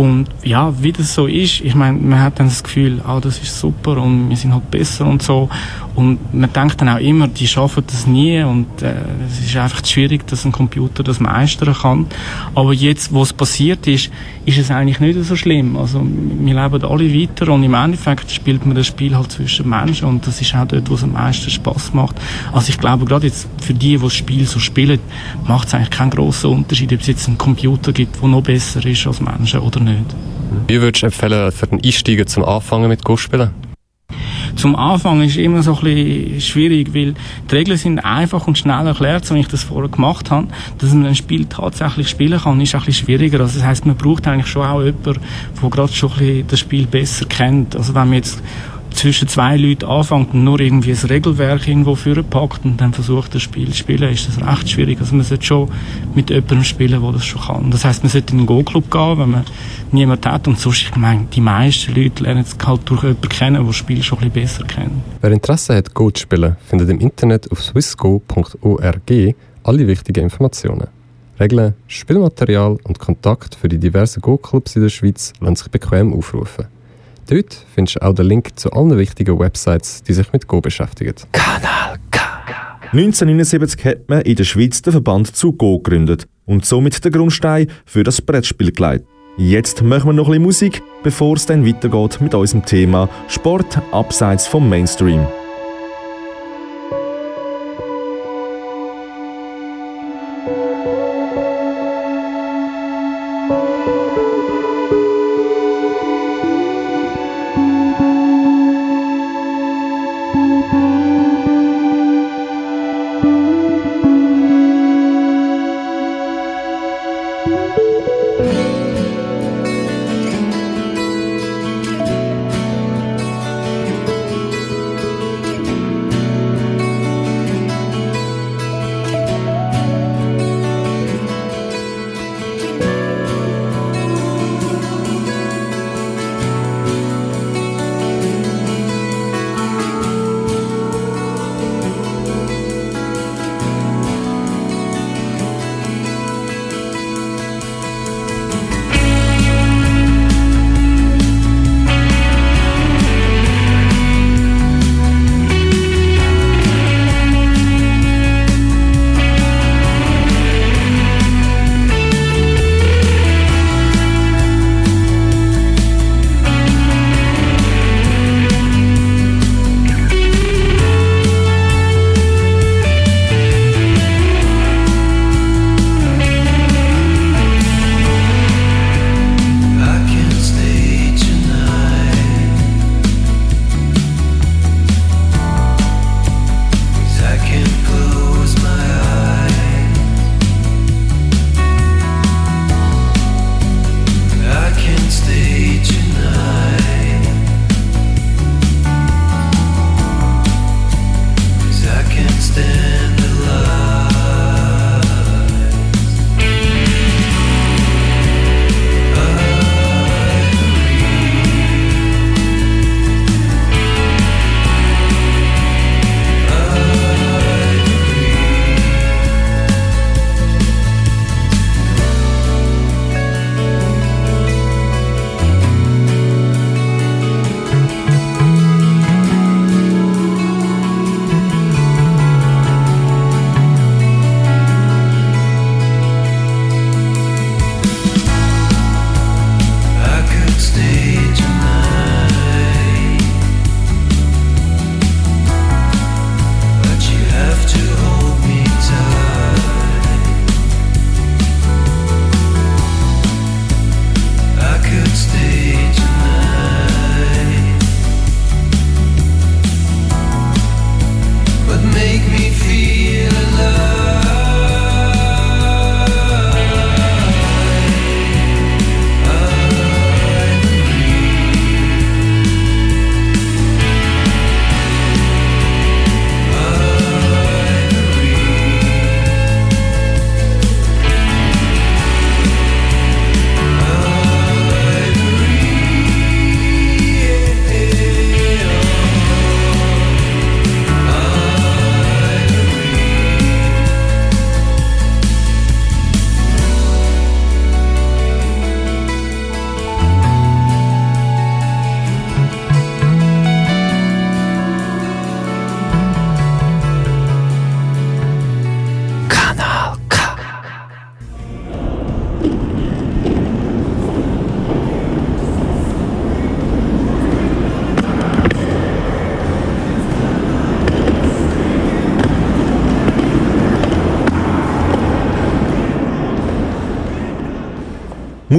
Und 0.00 0.28
ja, 0.44 0.72
wie 0.82 0.92
das 0.92 1.12
so 1.12 1.26
ist, 1.26 1.60
ich 1.60 1.74
meine, 1.74 1.98
man 1.98 2.22
hat 2.22 2.40
dann 2.40 2.46
das 2.46 2.62
Gefühl, 2.62 3.02
ah, 3.06 3.20
das 3.20 3.36
ist 3.36 3.60
super 3.60 3.98
und 3.98 4.30
wir 4.30 4.36
sind 4.38 4.54
halt 4.54 4.70
besser 4.70 5.04
und 5.04 5.20
so. 5.20 5.50
Und 5.94 6.32
man 6.32 6.50
denkt 6.50 6.80
dann 6.80 6.88
auch 6.88 7.00
immer, 7.00 7.28
die 7.28 7.46
schaffen 7.46 7.84
das 7.86 8.06
nie 8.06 8.42
und 8.42 8.80
äh, 8.80 8.94
es 9.28 9.40
ist 9.40 9.54
einfach 9.58 9.84
schwierig, 9.84 10.26
dass 10.26 10.46
ein 10.46 10.52
Computer 10.52 11.02
das 11.02 11.20
meistern 11.20 11.74
kann. 11.74 12.06
Aber 12.54 12.72
jetzt, 12.72 13.12
wo 13.12 13.20
es 13.22 13.34
passiert 13.34 13.86
ist, 13.86 14.10
ist 14.46 14.56
es 14.56 14.70
eigentlich 14.70 15.00
nicht 15.00 15.22
so 15.22 15.36
schlimm. 15.36 15.76
Also 15.76 16.00
wir 16.02 16.54
leben 16.54 16.82
alle 16.82 17.14
weiter 17.14 17.52
und 17.52 17.62
im 17.62 17.74
Endeffekt 17.74 18.30
spielt 18.30 18.64
man 18.64 18.76
das 18.76 18.86
Spiel 18.86 19.14
halt 19.14 19.32
zwischen 19.32 19.68
Menschen 19.68 20.08
und 20.08 20.26
das 20.26 20.40
ist 20.40 20.54
auch 20.54 20.66
dort, 20.66 20.88
wo 20.88 20.94
es 20.94 21.02
am 21.02 21.12
meisten 21.12 21.50
Spaß 21.50 21.92
macht. 21.92 22.16
Also 22.52 22.70
ich 22.70 22.78
glaube, 22.78 23.04
gerade 23.04 23.26
jetzt 23.26 23.48
für 23.60 23.74
die, 23.74 23.98
die 23.98 24.02
das 24.02 24.14
Spiel 24.14 24.46
so 24.46 24.60
spielen, 24.60 25.00
macht 25.46 25.68
es 25.68 25.74
eigentlich 25.74 25.90
keinen 25.90 26.10
grossen 26.10 26.50
Unterschied, 26.50 26.90
ob 26.94 27.00
es 27.00 27.06
jetzt 27.06 27.28
einen 27.28 27.36
Computer 27.36 27.92
gibt, 27.92 28.22
der 28.22 28.28
noch 28.30 28.42
besser 28.42 28.82
ist 28.86 29.06
als 29.06 29.20
Menschen 29.20 29.60
oder 29.60 29.80
nicht. 29.80 29.89
Wie 30.66 30.80
würdest 30.80 31.02
du 31.02 31.06
empfehlen 31.06 31.52
für 31.52 31.66
den 31.66 31.80
Einsteiger 31.84 32.26
zum 32.26 32.44
Anfangen 32.44 32.88
mit 32.88 33.04
Go 33.04 33.16
spielen? 33.16 33.50
Zum 34.56 34.76
Anfang 34.76 35.22
ist 35.22 35.36
immer 35.36 35.62
so 35.62 35.74
ein 35.76 35.84
bisschen 35.84 36.40
schwierig, 36.40 36.92
weil 36.92 37.14
die 37.50 37.54
Regeln 37.54 37.78
sind 37.78 38.00
einfach 38.00 38.46
und 38.46 38.58
schnell 38.58 38.86
erklärt, 38.86 39.24
so 39.24 39.34
wie 39.34 39.40
ich 39.40 39.48
das 39.48 39.62
vorher 39.62 39.88
gemacht 39.88 40.30
habe. 40.30 40.48
Dass 40.78 40.92
man 40.92 41.06
ein 41.06 41.14
Spiel 41.14 41.46
tatsächlich 41.46 42.08
spielen 42.08 42.40
kann, 42.40 42.60
ist 42.60 42.74
ein 42.74 42.80
bisschen 42.80 43.06
schwieriger. 43.06 43.40
Also 43.40 43.58
das 43.58 43.66
heißt, 43.66 43.86
man 43.86 43.96
braucht 43.96 44.26
eigentlich 44.26 44.48
schon 44.48 44.66
auch 44.66 44.82
jemanden, 44.82 45.20
der 45.62 45.70
gerade 45.70 45.92
schon 45.92 46.10
ein 46.12 46.18
bisschen 46.18 46.46
das 46.48 46.60
Spiel 46.60 46.86
besser 46.86 47.26
kennt. 47.26 47.76
Also 47.76 47.94
wenn 47.94 48.08
man 48.08 48.14
jetzt 48.14 48.42
zwischen 48.94 49.28
zwei 49.28 49.56
Leuten 49.56 49.86
anfängt 49.86 50.34
und 50.34 50.44
nur 50.44 50.60
irgendwie 50.60 50.92
ein 50.92 51.08
Regelwerk 51.08 51.66
irgendwo 51.66 51.94
packt 51.94 52.64
und 52.64 52.80
dann 52.80 52.92
versucht, 52.92 53.34
das 53.34 53.42
Spiel 53.42 53.68
zu 53.70 53.78
spielen, 53.78 54.12
ist 54.12 54.28
das 54.28 54.40
recht 54.46 54.70
schwierig. 54.70 55.00
Also 55.00 55.14
man 55.14 55.24
sollte 55.24 55.44
schon 55.44 55.70
mit 56.14 56.30
jemandem 56.30 56.64
spielen, 56.64 57.00
der 57.00 57.12
das 57.12 57.24
schon 57.24 57.40
kann. 57.42 57.70
Das 57.70 57.84
heißt, 57.84 58.02
man 58.02 58.10
sollte 58.10 58.32
in 58.32 58.40
einen 58.40 58.46
Go-Club 58.46 58.90
gehen, 58.90 59.18
wenn 59.18 59.30
man 59.30 59.44
niemanden 59.92 60.30
hat. 60.30 60.46
Und 60.48 60.58
sonst, 60.58 60.82
ich 60.82 60.96
meine, 60.96 61.26
die 61.32 61.40
meisten 61.40 61.94
Leute 61.94 62.22
lernen 62.22 62.44
es 62.44 62.56
halt 62.66 62.88
durch 62.88 63.02
jemanden 63.02 63.28
kennen, 63.28 63.54
der 63.54 63.64
das 63.64 63.76
Spiel 63.76 64.02
schon 64.02 64.18
ein 64.18 64.30
bisschen 64.30 64.40
besser 64.40 64.64
kennt. 64.64 64.92
Wer 65.20 65.32
Interesse 65.32 65.76
hat, 65.76 65.94
Go 65.94 66.10
zu 66.10 66.22
spielen, 66.22 66.56
findet 66.66 66.90
im 66.90 67.00
Internet 67.00 67.50
auf 67.50 67.62
swissgo.org 67.62 69.34
alle 69.62 69.86
wichtigen 69.86 70.24
Informationen. 70.24 70.88
Regeln, 71.38 71.74
Spielmaterial 71.86 72.76
und 72.84 72.98
Kontakt 72.98 73.54
für 73.54 73.68
die 73.68 73.78
diversen 73.78 74.20
Go-Clubs 74.20 74.76
in 74.76 74.82
der 74.82 74.90
Schweiz 74.90 75.32
lassen 75.40 75.56
sich 75.56 75.70
bequem 75.70 76.12
aufrufen. 76.12 76.66
Dort 77.28 77.66
findest 77.74 77.96
du 77.96 78.02
auch 78.02 78.14
den 78.14 78.26
Link 78.26 78.58
zu 78.58 78.72
allen 78.72 78.96
wichtigen 78.96 79.38
Websites, 79.38 80.02
die 80.02 80.12
sich 80.12 80.32
mit 80.32 80.46
Go 80.46 80.60
beschäftigen. 80.60 81.14
Kanal 81.32 81.98
K. 82.10 82.20
1979 82.92 83.84
hat 83.84 84.08
man 84.08 84.22
in 84.22 84.34
der 84.34 84.44
Schweiz 84.44 84.82
den 84.82 84.92
Verband 84.92 85.36
zu 85.36 85.52
Go 85.52 85.78
gegründet 85.78 86.26
und 86.46 86.64
somit 86.64 87.04
den 87.04 87.12
Grundstein 87.12 87.68
für 87.84 88.02
das 88.02 88.20
Brettspiel 88.20 88.72
gelegt. 88.72 89.06
Jetzt 89.36 89.82
machen 89.82 90.08
wir 90.08 90.12
noch 90.12 90.26
ein 90.26 90.42
bisschen 90.42 90.42
Musik, 90.42 90.82
bevor 91.02 91.36
es 91.36 91.46
dann 91.46 91.64
weitergeht 91.64 92.20
mit 92.20 92.34
unserem 92.34 92.64
Thema 92.64 93.08
Sport 93.28 93.80
abseits 93.92 94.46
vom 94.46 94.68
Mainstream. 94.68 95.26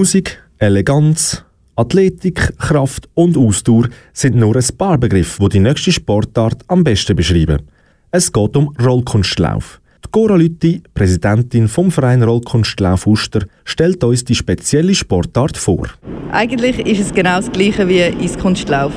Musik, 0.01 0.41
Eleganz, 0.57 1.45
Athletik, 1.75 2.57
Kraft 2.57 3.07
und 3.13 3.37
Ausdauer 3.37 3.87
sind 4.13 4.35
nur 4.35 4.55
ein 4.55 4.65
paar 4.75 4.97
Begriffe, 4.97 5.43
die 5.43 5.49
die 5.49 5.59
nächste 5.59 5.91
Sportart 5.91 6.63
am 6.69 6.83
besten 6.83 7.15
beschreiben. 7.15 7.61
Es 8.09 8.33
geht 8.33 8.57
um 8.57 8.75
Rollkunstlauf. 8.83 9.79
Die 10.03 10.09
Cora 10.09 10.37
Lütti, 10.37 10.81
Präsidentin 10.95 11.67
vom 11.67 11.91
Verein 11.91 12.23
Rollkunstlauf 12.23 13.05
Uster, 13.05 13.41
stellt 13.63 14.03
uns 14.03 14.25
die 14.25 14.33
spezielle 14.33 14.95
Sportart 14.95 15.55
vor. 15.55 15.85
Eigentlich 16.31 16.79
ist 16.79 16.99
es 16.99 17.13
genau 17.13 17.37
das 17.37 17.51
Gleiche 17.51 17.87
wie 17.87 18.01
Eiskunstlauf. 18.01 18.93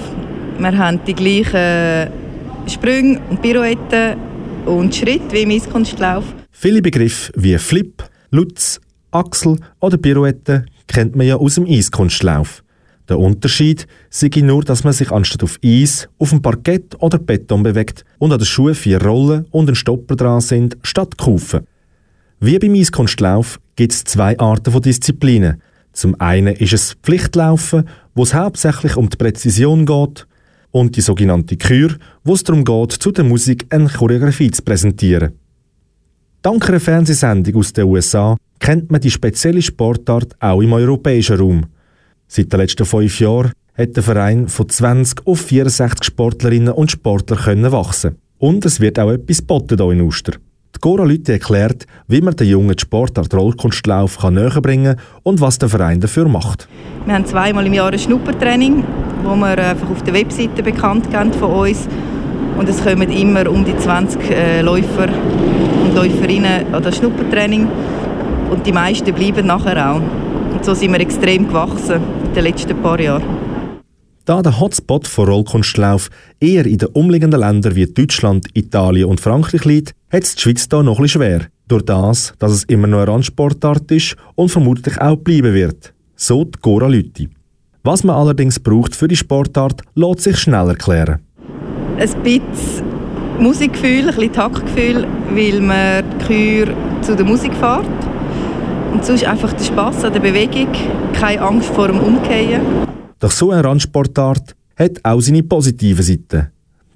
Wir 0.59 0.79
haben 0.79 1.01
die 1.07 1.13
gleichen 1.13 2.11
Sprünge 2.67 3.21
und 3.29 3.43
Pirouetten 3.43 4.17
und 4.65 4.95
Schritte 4.95 5.33
wie 5.33 5.43
im 5.43 5.51
Eiskunstlauf. 5.51 6.25
Viele 6.51 6.81
Begriffe 6.81 7.31
wie 7.37 7.59
Flip, 7.59 8.03
Lutz, 8.31 8.81
Achsel 9.11 9.59
oder 9.81 9.99
Pirouette 9.99 10.65
kennt 10.87 11.17
man 11.17 11.27
ja 11.27 11.37
aus 11.37 11.57
dem 11.57 11.67
Eiskunstlauf. 11.67 12.63
Der 13.09 13.19
Unterschied 13.19 13.87
sei 14.09 14.31
nur, 14.37 14.65
dass 14.65 14.85
man 14.85 14.93
sich 14.95 15.11
anstatt 15.11 15.43
auf 15.43 15.59
Eis 15.63 16.09
auf 16.19 16.31
dem 16.31 16.41
Parkett 16.41 16.97
oder 17.01 17.19
Beton 17.19 17.63
bewegt 17.63 18.05
und 18.19 18.33
an 18.33 18.39
den 18.39 18.47
Schuhen 18.47 18.75
vier 18.75 19.03
Rollen 19.03 19.47
und 19.51 19.69
ein 19.69 19.75
Stopper 19.75 20.17
dran 20.17 20.41
sind, 20.41 20.79
statt 20.83 21.19
Kufen. 21.19 21.67
Wie 22.41 22.59
beim 22.59 22.75
Eiskunstlauf 22.75 23.61
gibt 23.77 23.93
es 23.93 24.05
zwei 24.05 24.39
Arten 24.39 24.73
von 24.73 24.81
Disziplinen. 24.81 25.61
Zum 25.93 26.19
einen 26.21 26.57
ist 26.57 26.73
es 26.73 26.97
Pflichtlaufen, 27.03 27.89
wo 28.15 28.23
es 28.23 28.35
hauptsächlich 28.35 28.97
um 28.97 29.11
die 29.11 29.17
Präzision 29.17 29.87
geht, 29.87 30.27
und 30.75 30.97
die 30.97 31.03
sogenannte 31.03 31.57
Kür, 31.57 31.95
wo 32.25 32.35
es 32.35 32.43
darum 32.43 32.65
geht, 32.65 32.91
zu 32.91 33.13
der 33.13 33.23
Musik 33.23 33.67
eine 33.71 33.89
Choreografie 33.89 34.51
zu 34.51 34.63
präsentieren. 34.63 35.39
Dank 36.45 36.69
einer 36.69 36.79
Fernsehsendung 36.79 37.57
aus 37.57 37.73
den 37.73 37.87
USA 37.87 38.37
kennt 38.61 38.93
man 38.93 39.01
die 39.01 39.11
spezielle 39.11 39.63
Sportart 39.63 40.37
auch 40.41 40.61
im 40.61 40.75
europäischen 40.75 41.39
Raum. 41.39 41.65
Seit 42.29 42.53
den 42.53 42.61
letzten 42.61 42.85
fünf 42.85 43.19
Jahren 43.19 43.53
hat 43.73 43.97
der 43.97 44.03
Verein 44.03 44.49
von 44.49 44.69
20 44.69 45.27
auf 45.27 45.41
64 45.41 46.05
Sportlerinnen 46.05 46.75
und 46.75 46.91
Sportler 46.91 47.39
können 47.39 47.73
wachsen. 47.73 48.19
Und 48.37 48.67
es 48.67 48.79
wird 48.79 48.99
auch 48.99 49.13
etwas 49.13 49.39
geboten 49.39 49.79
hier 49.79 49.91
in 49.93 50.03
Uster. 50.03 50.33
Die 50.75 50.81
Cora 50.81 51.05
Lüthi 51.05 51.33
erklärt, 51.33 51.87
wie 52.09 52.21
man 52.21 52.37
den 52.37 52.49
jungen 52.49 52.79
Sportart 52.79 53.33
Rollkunstlauf 53.33 54.19
kann 54.19 54.35
näher 54.35 54.61
bringen 54.61 54.97
und 55.23 55.41
was 55.41 55.57
der 55.57 55.71
Verein 55.71 56.01
dafür 56.01 56.29
macht. 56.29 56.69
Wir 57.07 57.15
haben 57.15 57.25
zweimal 57.25 57.65
im 57.65 57.73
Jahr 57.73 57.91
ein 57.91 57.99
Schnuppertraining, 57.99 58.85
wo 59.23 59.35
wir 59.35 59.57
einfach 59.57 59.89
auf 59.89 60.03
der 60.03 60.13
Webseite 60.13 60.63
bekannt 60.63 61.11
geben 61.11 61.33
von 61.33 61.53
uns. 61.53 61.89
Und 62.59 62.69
es 62.69 62.85
kommen 62.85 63.11
immer 63.11 63.49
um 63.51 63.65
die 63.65 63.77
20 63.79 64.31
äh, 64.31 64.61
Läufer 64.61 65.09
und 65.85 65.95
Läuferinnen 65.95 66.75
an 66.75 66.83
das 66.83 66.97
Schnuppertraining. 66.97 67.69
Und 68.51 68.67
die 68.67 68.73
meisten 68.73 69.13
bleiben 69.15 69.47
nachher 69.47 69.91
auch. 69.91 70.01
Und 70.53 70.65
so 70.65 70.75
sind 70.75 70.93
wir 70.93 71.01
extrem 71.01 71.47
gewachsen 71.47 72.01
in 72.27 72.35
den 72.35 72.45
letzten 72.45 72.77
paar 72.81 73.01
Jahren. 73.01 73.23
Da 74.25 74.41
der 74.41 74.59
Hotspot 74.59 75.07
von 75.07 75.29
Rollkunstlauf 75.29 76.09
eher 76.41 76.65
in 76.65 76.79
den 76.79 76.89
umliegenden 76.89 77.41
Ländern 77.41 77.75
wie 77.75 77.87
Deutschland, 77.87 78.47
Italien 78.55 79.11
und 79.11 79.21
Frankreich 79.21 79.65
liegt, 79.67 79.93
hat 80.11 80.23
es 80.23 80.35
die 80.35 80.43
Schweiz 80.43 80.67
hier 80.71 80.83
noch 80.83 80.97
etwas 80.97 81.11
schwer. 81.11 81.41
Durch 81.69 81.83
das, 81.83 82.33
dass 82.39 82.53
es 82.53 82.65
immer 82.65 82.87
noch 82.87 82.99
eine 82.99 83.09
Randsportart 83.09 83.91
ist 83.91 84.17
und 84.35 84.49
vermutlich 84.49 84.99
auch 84.99 85.17
bleiben 85.17 85.53
wird. 85.53 85.93
So 86.17 86.45
die 86.45 86.59
Cora 86.59 86.87
Lütti. 86.87 87.29
Was 87.83 88.03
man 88.03 88.17
allerdings 88.17 88.59
braucht 88.59 88.97
für 88.97 89.09
die 89.09 89.17
Sportart, 89.17 89.83
lässt 89.95 90.21
sich 90.21 90.39
schnell 90.39 90.69
erklären. 90.69 91.21
Ein 91.99 92.23
bisschen 92.23 93.04
Musikgefühl, 93.39 94.09
ein 94.09 94.15
bisschen 94.15 94.33
Taktgefühl, 94.33 95.07
weil 95.31 95.61
man 95.61 96.05
die 96.21 96.25
Kür 96.25 96.75
zu 97.03 97.17
der 97.17 97.27
Musik 97.27 97.53
fährt. 97.55 97.87
Und 98.93 99.05
sonst 99.05 99.25
einfach 99.25 99.53
der 99.53 99.65
Spass 99.65 100.05
an 100.05 100.13
der 100.13 100.21
Bewegung, 100.21 100.69
keine 101.13 101.43
Angst 101.43 101.69
vor 101.71 101.89
dem 101.89 101.99
Umkehren. 101.99 102.63
Doch 103.19 103.31
so 103.31 103.51
eine 103.51 103.65
Randsportart 103.65 104.55
hat 104.77 105.01
auch 105.03 105.21
seine 105.21 105.43
positiven 105.43 106.05
Seiten. 106.05 106.49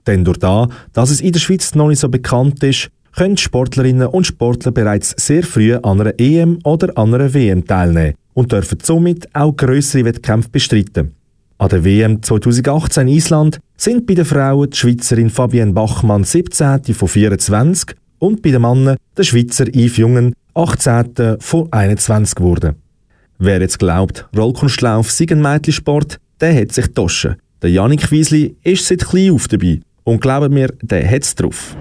Denn 0.07 0.25
durch 0.25 0.39
das, 0.39 0.69
dass 0.93 1.11
es 1.11 1.21
in 1.21 1.33
der 1.33 1.41
Schweiz 1.41 1.75
noch 1.75 1.89
nicht 1.89 1.99
so 1.99 2.09
bekannt 2.09 2.63
ist, 2.63 2.89
können 3.17 3.37
Sportlerinnen 3.37 4.07
und 4.07 4.27
Sportler 4.27 4.71
bereits 4.71 5.15
sehr 5.19 5.43
früh 5.43 5.75
an 5.75 6.01
einer 6.01 6.15
EM 6.19 6.61
oder 6.65 6.97
an 6.97 7.13
einer 7.13 7.35
WM 7.35 7.67
teilnehmen 7.67 8.15
und 8.35 8.53
dürfen 8.53 8.79
somit 8.81 9.29
auch 9.35 9.57
größere 9.57 10.05
Wettkämpfe 10.05 10.51
bestreiten. 10.51 11.18
An 11.61 11.71
der 11.71 11.85
WM 11.85 12.23
2018 12.23 13.09
in 13.09 13.15
Island 13.15 13.59
sind 13.77 14.07
bei 14.07 14.15
den 14.15 14.25
Frauen 14.25 14.71
die 14.71 14.77
Schweizerin 14.77 15.29
Fabienne 15.29 15.73
Bachmann 15.73 16.23
17. 16.23 16.95
von 16.95 17.09
24 17.09 17.97
und 18.21 18.43
bei 18.43 18.53
den 18.53 18.63
Männern 18.63 18.97
der 19.17 19.25
Schweizer 19.25 19.67
Yves 19.67 19.97
Jungen 19.97 20.35
18. 20.55 21.39
von 21.41 21.67
21 21.73 22.37
geworden. 22.37 22.77
Wer 23.41 23.61
jetzt 23.61 23.81
glaubt, 23.81 24.29
Rollkunstlauf 24.37 25.11
sei 25.11 25.27
ein 25.33 25.43
Mädchensport, 25.43 26.21
der 26.41 26.55
hat 26.55 26.71
sich 26.71 26.87
getoschen. 26.87 27.35
Der 27.61 27.71
Janik 27.71 28.09
Wiesli 28.13 28.55
ist 28.63 28.87
seit 28.87 29.05
klein 29.05 29.33
auf 29.33 29.49
dabei 29.49 29.81
und 30.05 30.21
glaubt 30.21 30.53
mir, 30.53 30.69
der 30.81 31.11
hat 31.11 31.25
es 31.25 31.35
drauf. 31.35 31.77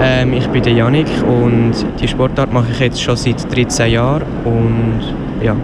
Ähm, 0.00 0.32
ich 0.32 0.46
bin 0.46 0.62
der 0.62 0.72
Janik 0.72 1.08
und 1.28 1.74
die 2.00 2.08
Sportart 2.08 2.54
mache 2.54 2.72
ich 2.72 2.80
jetzt 2.80 3.02
schon 3.02 3.18
seit 3.18 3.54
13 3.54 3.92
Jahren 3.92 4.22
und 4.46 5.02
ja, 5.42 5.54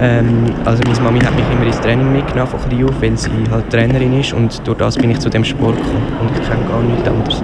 ähm, 0.00 0.44
also 0.64 0.82
meine 0.86 1.00
Mami 1.00 1.20
hat 1.20 1.34
mich 1.34 1.44
immer 1.52 1.66
ins 1.66 1.80
Training 1.80 2.12
mitgenommen 2.12 2.48
von 2.48 2.60
klein 2.68 2.84
auf, 2.84 3.02
weil 3.02 3.16
sie 3.16 3.30
halt 3.50 3.70
Trainerin 3.70 4.20
ist 4.20 4.32
und 4.32 4.66
durch 4.66 4.78
das 4.78 4.96
bin 4.96 5.10
ich 5.10 5.18
zu 5.18 5.28
dem 5.28 5.44
Sport 5.44 5.76
gekommen 5.76 6.12
und 6.20 6.30
ich 6.30 6.48
kenne 6.48 6.64
gar 6.68 6.82
nichts 6.82 7.08
anderes. 7.08 7.42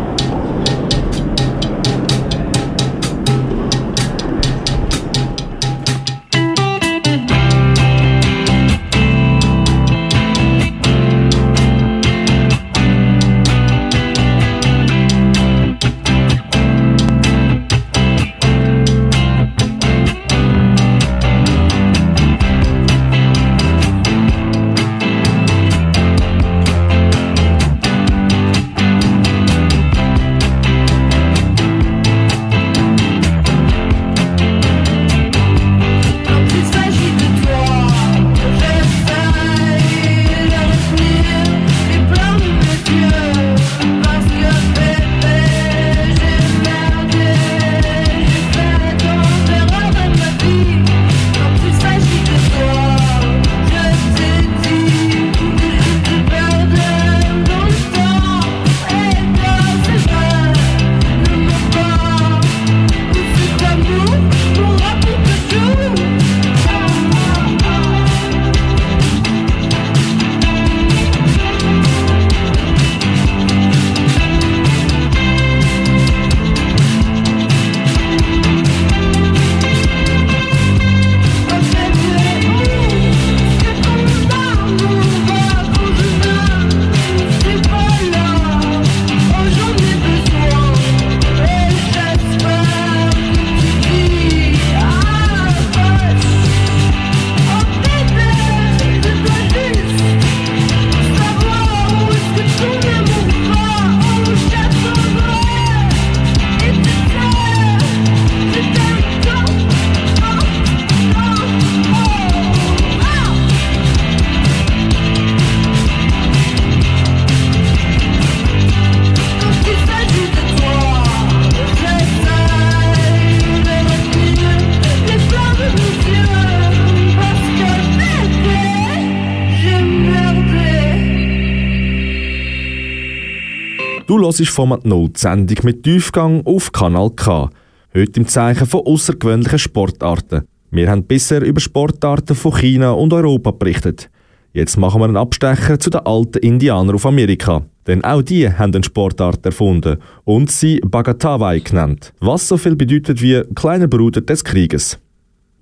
Du 134.35 134.39
hörst 134.41 134.51
Format 134.51 134.85
0 134.85 135.11
die 135.11 135.20
Sendung 135.20 135.59
mit 135.62 135.85
Tiefgang 135.85 136.45
auf 136.45 136.72
Kanal 136.72 137.11
K. 137.11 137.51
Heute 137.95 138.18
im 138.18 138.26
Zeichen 138.26 138.66
von 138.66 138.85
außergewöhnlichen 138.85 139.61
Sportarten. 139.61 140.49
Wir 140.72 140.91
haben 140.91 141.05
bisher 141.05 141.41
über 141.41 141.61
Sportarten 141.61 142.35
von 142.35 142.57
China 142.57 142.91
und 142.91 143.12
Europa 143.12 143.53
berichtet. 143.53 144.11
Jetzt 144.53 144.76
machen 144.76 145.01
wir 145.01 145.05
einen 145.05 145.16
Abstecher 145.16 145.78
zu 145.78 145.89
den 145.91 146.01
alten 146.05 146.39
Indianern 146.39 146.97
auf 146.97 147.07
Amerika. 147.07 147.62
Denn 147.87 148.03
auch 148.03 148.22
die 148.22 148.51
haben 148.51 148.74
eine 148.74 148.82
Sportart 148.82 149.47
erfunden 149.47 149.99
und 150.24 150.51
sie 150.51 150.80
Bagatawai 150.80 151.61
genannt, 151.61 152.12
was 152.18 152.49
so 152.49 152.57
viel 152.57 152.74
bedeutet 152.74 153.22
wie 153.22 153.41
kleiner 153.55 153.87
Bruder 153.87 154.20
des 154.20 154.43
Krieges. 154.43 154.99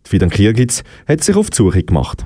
Fidan 0.04 0.30
Kirgitz 0.30 0.82
hat 1.06 1.22
sich 1.22 1.36
auf 1.36 1.50
die 1.50 1.56
Suche 1.56 1.82
gemacht. 1.82 2.24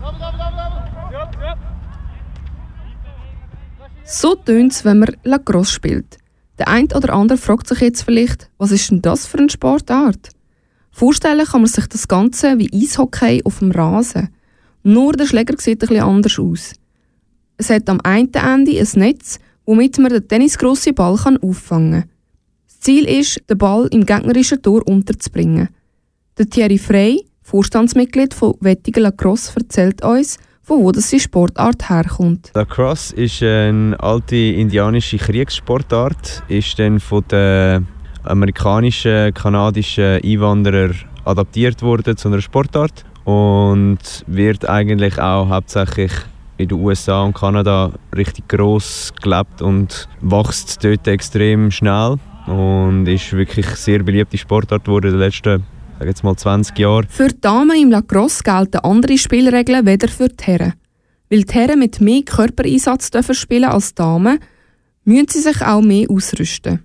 So 4.05 4.37
tönt 4.37 4.73
es, 4.73 4.85
wenn 4.85 5.01
man 5.01 5.17
Lacrosse 5.25 5.73
spielt. 5.73 6.19
Der 6.59 6.69
eine 6.69 6.89
oder 6.95 7.13
andere 7.13 7.39
fragt 7.39 7.69
sich 7.69 7.81
jetzt 7.81 8.03
vielleicht, 8.03 8.51
was 8.59 8.73
ist 8.73 8.91
denn 8.91 9.03
das 9.03 9.27
für 9.27 9.39
eine 9.39 9.51
Sportart? 9.51 10.31
Vorstellen 10.91 11.45
kann 11.45 11.61
man 11.61 11.71
sich 11.71 11.87
das 11.87 12.09
Ganze 12.09 12.59
wie 12.59 12.71
Eishockey 12.73 13.43
auf 13.45 13.59
dem 13.59 13.71
Rasen. 13.71 14.31
Nur 14.83 15.13
der 15.13 15.27
Schläger 15.27 15.55
sieht 15.59 15.83
ein 15.83 15.89
bisschen 15.89 16.05
anders 16.05 16.39
aus. 16.39 16.73
Es 17.59 17.71
hat 17.71 17.89
am 17.89 18.01
einen 18.03 18.33
Ende 18.33 18.79
ein 18.79 18.89
Netz, 18.95 19.39
womit 19.67 19.99
man 19.99 20.13
den 20.13 20.27
tennisgrossen 20.27 20.95
Ball 20.95 21.19
auffangen 21.43 22.03
kann. 22.03 22.11
Das 22.67 22.81
Ziel 22.81 23.05
ist, 23.05 23.41
den 23.51 23.59
Ball 23.59 23.89
im 23.91 24.07
gegnerischen 24.07 24.63
Tor 24.63 24.87
unterzubringen. 24.87 25.69
Der 26.39 26.49
Thierry 26.49 26.79
Frey, 26.79 27.27
Vorstandsmitglied 27.43 28.33
von 28.33 28.55
Wettigen 28.61 29.03
Lacrosse, 29.03 29.53
erzählt 29.57 30.05
uns, 30.05 30.39
von 30.67 30.83
wo 30.83 30.91
das 30.91 31.11
die 31.11 31.21
Sportart 31.21 31.89
herkommt. 31.89 32.51
Lacrosse 32.55 33.15
ist 33.15 33.41
eine 33.41 33.97
alte 34.01 34.35
indianische 34.35 35.17
Kriegssportart, 35.17 36.43
ist 36.49 36.77
dann 36.81 36.99
von 36.99 37.23
den 37.31 37.87
amerikanischen, 38.25 39.33
kanadischen 39.33 40.21
Einwanderern 40.25 40.97
adaptiert 41.25 41.83
worden 41.83 42.17
zu 42.17 42.29
einer 42.29 42.41
Sportart 42.41 43.05
und 43.25 43.99
wird 44.27 44.69
eigentlich 44.69 45.21
auch 45.21 45.49
hauptsächlich 45.49 46.11
in 46.57 46.69
den 46.69 46.79
USA 46.81 47.23
und 47.23 47.35
Kanada 47.35 47.93
richtig 48.17 48.49
groß 48.49 49.13
gelebt 49.23 49.63
und 49.63 50.09
wächst 50.21 50.83
dort 50.83 51.07
extrem 51.07 51.71
schnell 51.71 52.17
und 52.47 53.07
ist 53.07 53.33
wirklich 53.33 53.67
sehr 53.67 54.03
beliebte 54.03 54.37
Sportart 54.37 54.85
geworden 54.85 55.07
in 55.07 55.13
den 55.13 55.21
letzten 55.21 55.76
sage 55.99 56.11
jetzt 56.11 56.25
mal 56.25 56.37
20 56.37 56.79
Jahre. 56.79 57.05
Für 57.09 57.29
die 57.29 57.41
Damen 57.41 57.77
im 57.81 57.91
Lacrosse 57.91 58.43
gelten 58.43 58.79
andere 58.79 59.19
Spielregeln 59.19 59.87
weder 59.87 60.09
für 60.09 60.29
die 60.29 60.45
Herren. 60.45 60.75
Weil 61.31 61.43
die 61.43 61.55
Herren 61.55 61.79
mit 61.79 62.01
mehr 62.01 62.23
Körpereinsatz 62.23 63.11
dürfen 63.11 63.35
spielen 63.35 63.65
als 63.65 63.95
die 63.95 63.97
Damen, 63.97 64.39
müssen 65.05 65.29
sie 65.29 65.41
sich 65.41 65.63
auch 65.63 65.83
mehr 65.83 66.11
ausrüsten. 66.11 66.83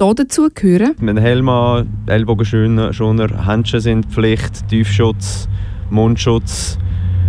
Hier 0.00 0.14
dazu 0.14 0.48
gehören 0.52 0.96
mit 1.00 1.18
Helm 1.20 1.48
an, 1.48 1.88
Ellbogenschoner, 2.06 3.46
Handschuhe 3.46 3.80
sind 3.80 4.06
Pflicht, 4.06 4.68
Tiefschutz, 4.68 5.48
Mundschutz 5.90 6.78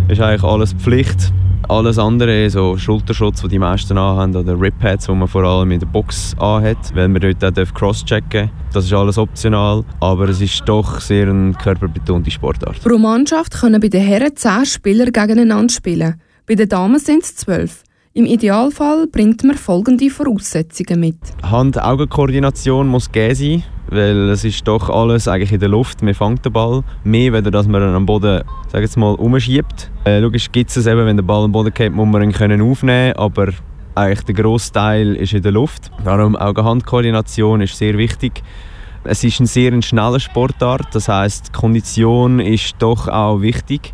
ist 0.08 0.20
eigentlich 0.20 0.42
alles 0.42 0.72
Pflicht. 0.74 1.32
Alles 1.68 1.98
andere, 1.98 2.50
so 2.50 2.76
Schulterschutz, 2.76 3.40
die 3.40 3.48
die 3.48 3.58
meisten 3.58 3.96
anhaben, 3.96 4.36
oder 4.36 4.60
Rip-Pads, 4.60 5.06
die 5.06 5.12
man 5.12 5.28
vor 5.28 5.44
allem 5.44 5.70
in 5.70 5.80
der 5.80 5.86
Box 5.86 6.34
anhat, 6.38 6.76
weil 6.94 7.08
man 7.08 7.22
dort 7.22 7.58
auch 7.58 7.74
cross-checken 7.74 8.50
Das 8.72 8.84
ist 8.84 8.92
alles 8.92 9.16
optional, 9.16 9.84
aber 10.00 10.28
es 10.28 10.40
ist 10.40 10.62
doch 10.66 11.00
sehr 11.00 11.28
eine 11.28 11.52
körperbetonte 11.52 12.30
Sportart. 12.30 12.82
Pro 12.82 12.98
Mannschaft 12.98 13.54
können 13.54 13.80
bei 13.80 13.88
den 13.88 14.02
Herren 14.02 14.36
10 14.36 14.66
Spieler 14.66 15.06
gegeneinander 15.06 15.72
spielen. 15.72 16.20
Bei 16.46 16.54
den 16.54 16.68
Damen 16.68 16.98
sind 16.98 17.22
es 17.22 17.36
12. 17.36 17.82
Im 18.16 18.26
Idealfall 18.26 19.08
bringt 19.08 19.42
man 19.42 19.56
folgende 19.56 20.08
Voraussetzungen 20.08 21.00
mit. 21.00 21.16
Hand-Augen-Koordination 21.42 22.86
muss 22.86 23.10
gegeben 23.10 23.34
sein, 23.34 23.62
weil 23.88 24.30
es 24.30 24.44
ist 24.44 24.68
doch 24.68 24.88
alles 24.88 25.26
eigentlich 25.26 25.50
in 25.50 25.58
der 25.58 25.68
Luft. 25.68 26.00
Man 26.00 26.14
fängt 26.14 26.44
den 26.44 26.52
Ball 26.52 26.84
mehr, 27.02 27.32
wenn 27.32 27.42
dass 27.42 27.66
man 27.66 27.82
ihn 27.82 27.88
am 27.88 28.06
Boden, 28.06 28.44
sag 28.70 28.82
jetzt 28.82 28.96
mal, 28.96 29.16
umschiebt. 29.16 29.90
Äh, 30.04 30.20
logisch 30.20 30.52
gibt 30.52 30.76
es 30.76 30.86
eben, 30.86 31.04
wenn 31.04 31.16
der 31.16 31.24
Ball 31.24 31.42
am 31.42 31.50
Boden 31.50 31.74
geht, 31.74 31.92
muss 31.92 32.06
man 32.06 32.22
ihn 32.22 32.30
können 32.30 32.62
aufnehmen, 32.62 33.14
aber 33.16 33.48
eigentlich 33.96 34.22
der 34.26 34.34
grosse 34.36 34.70
Teil 34.70 35.16
ist 35.16 35.32
in 35.32 35.42
der 35.42 35.50
Luft. 35.50 35.90
Darum 36.04 36.36
Augen-Hand-Koordination 36.36 37.62
ist 37.62 37.76
sehr 37.76 37.98
wichtig. 37.98 38.44
Es 39.02 39.24
ist 39.24 39.40
ein 39.40 39.46
sehr 39.46 39.82
schneller 39.82 40.20
Sportart, 40.20 40.86
das 40.94 41.08
heißt, 41.08 41.52
Kondition 41.52 42.38
ist 42.38 42.76
doch 42.78 43.08
auch 43.08 43.40
wichtig. 43.40 43.92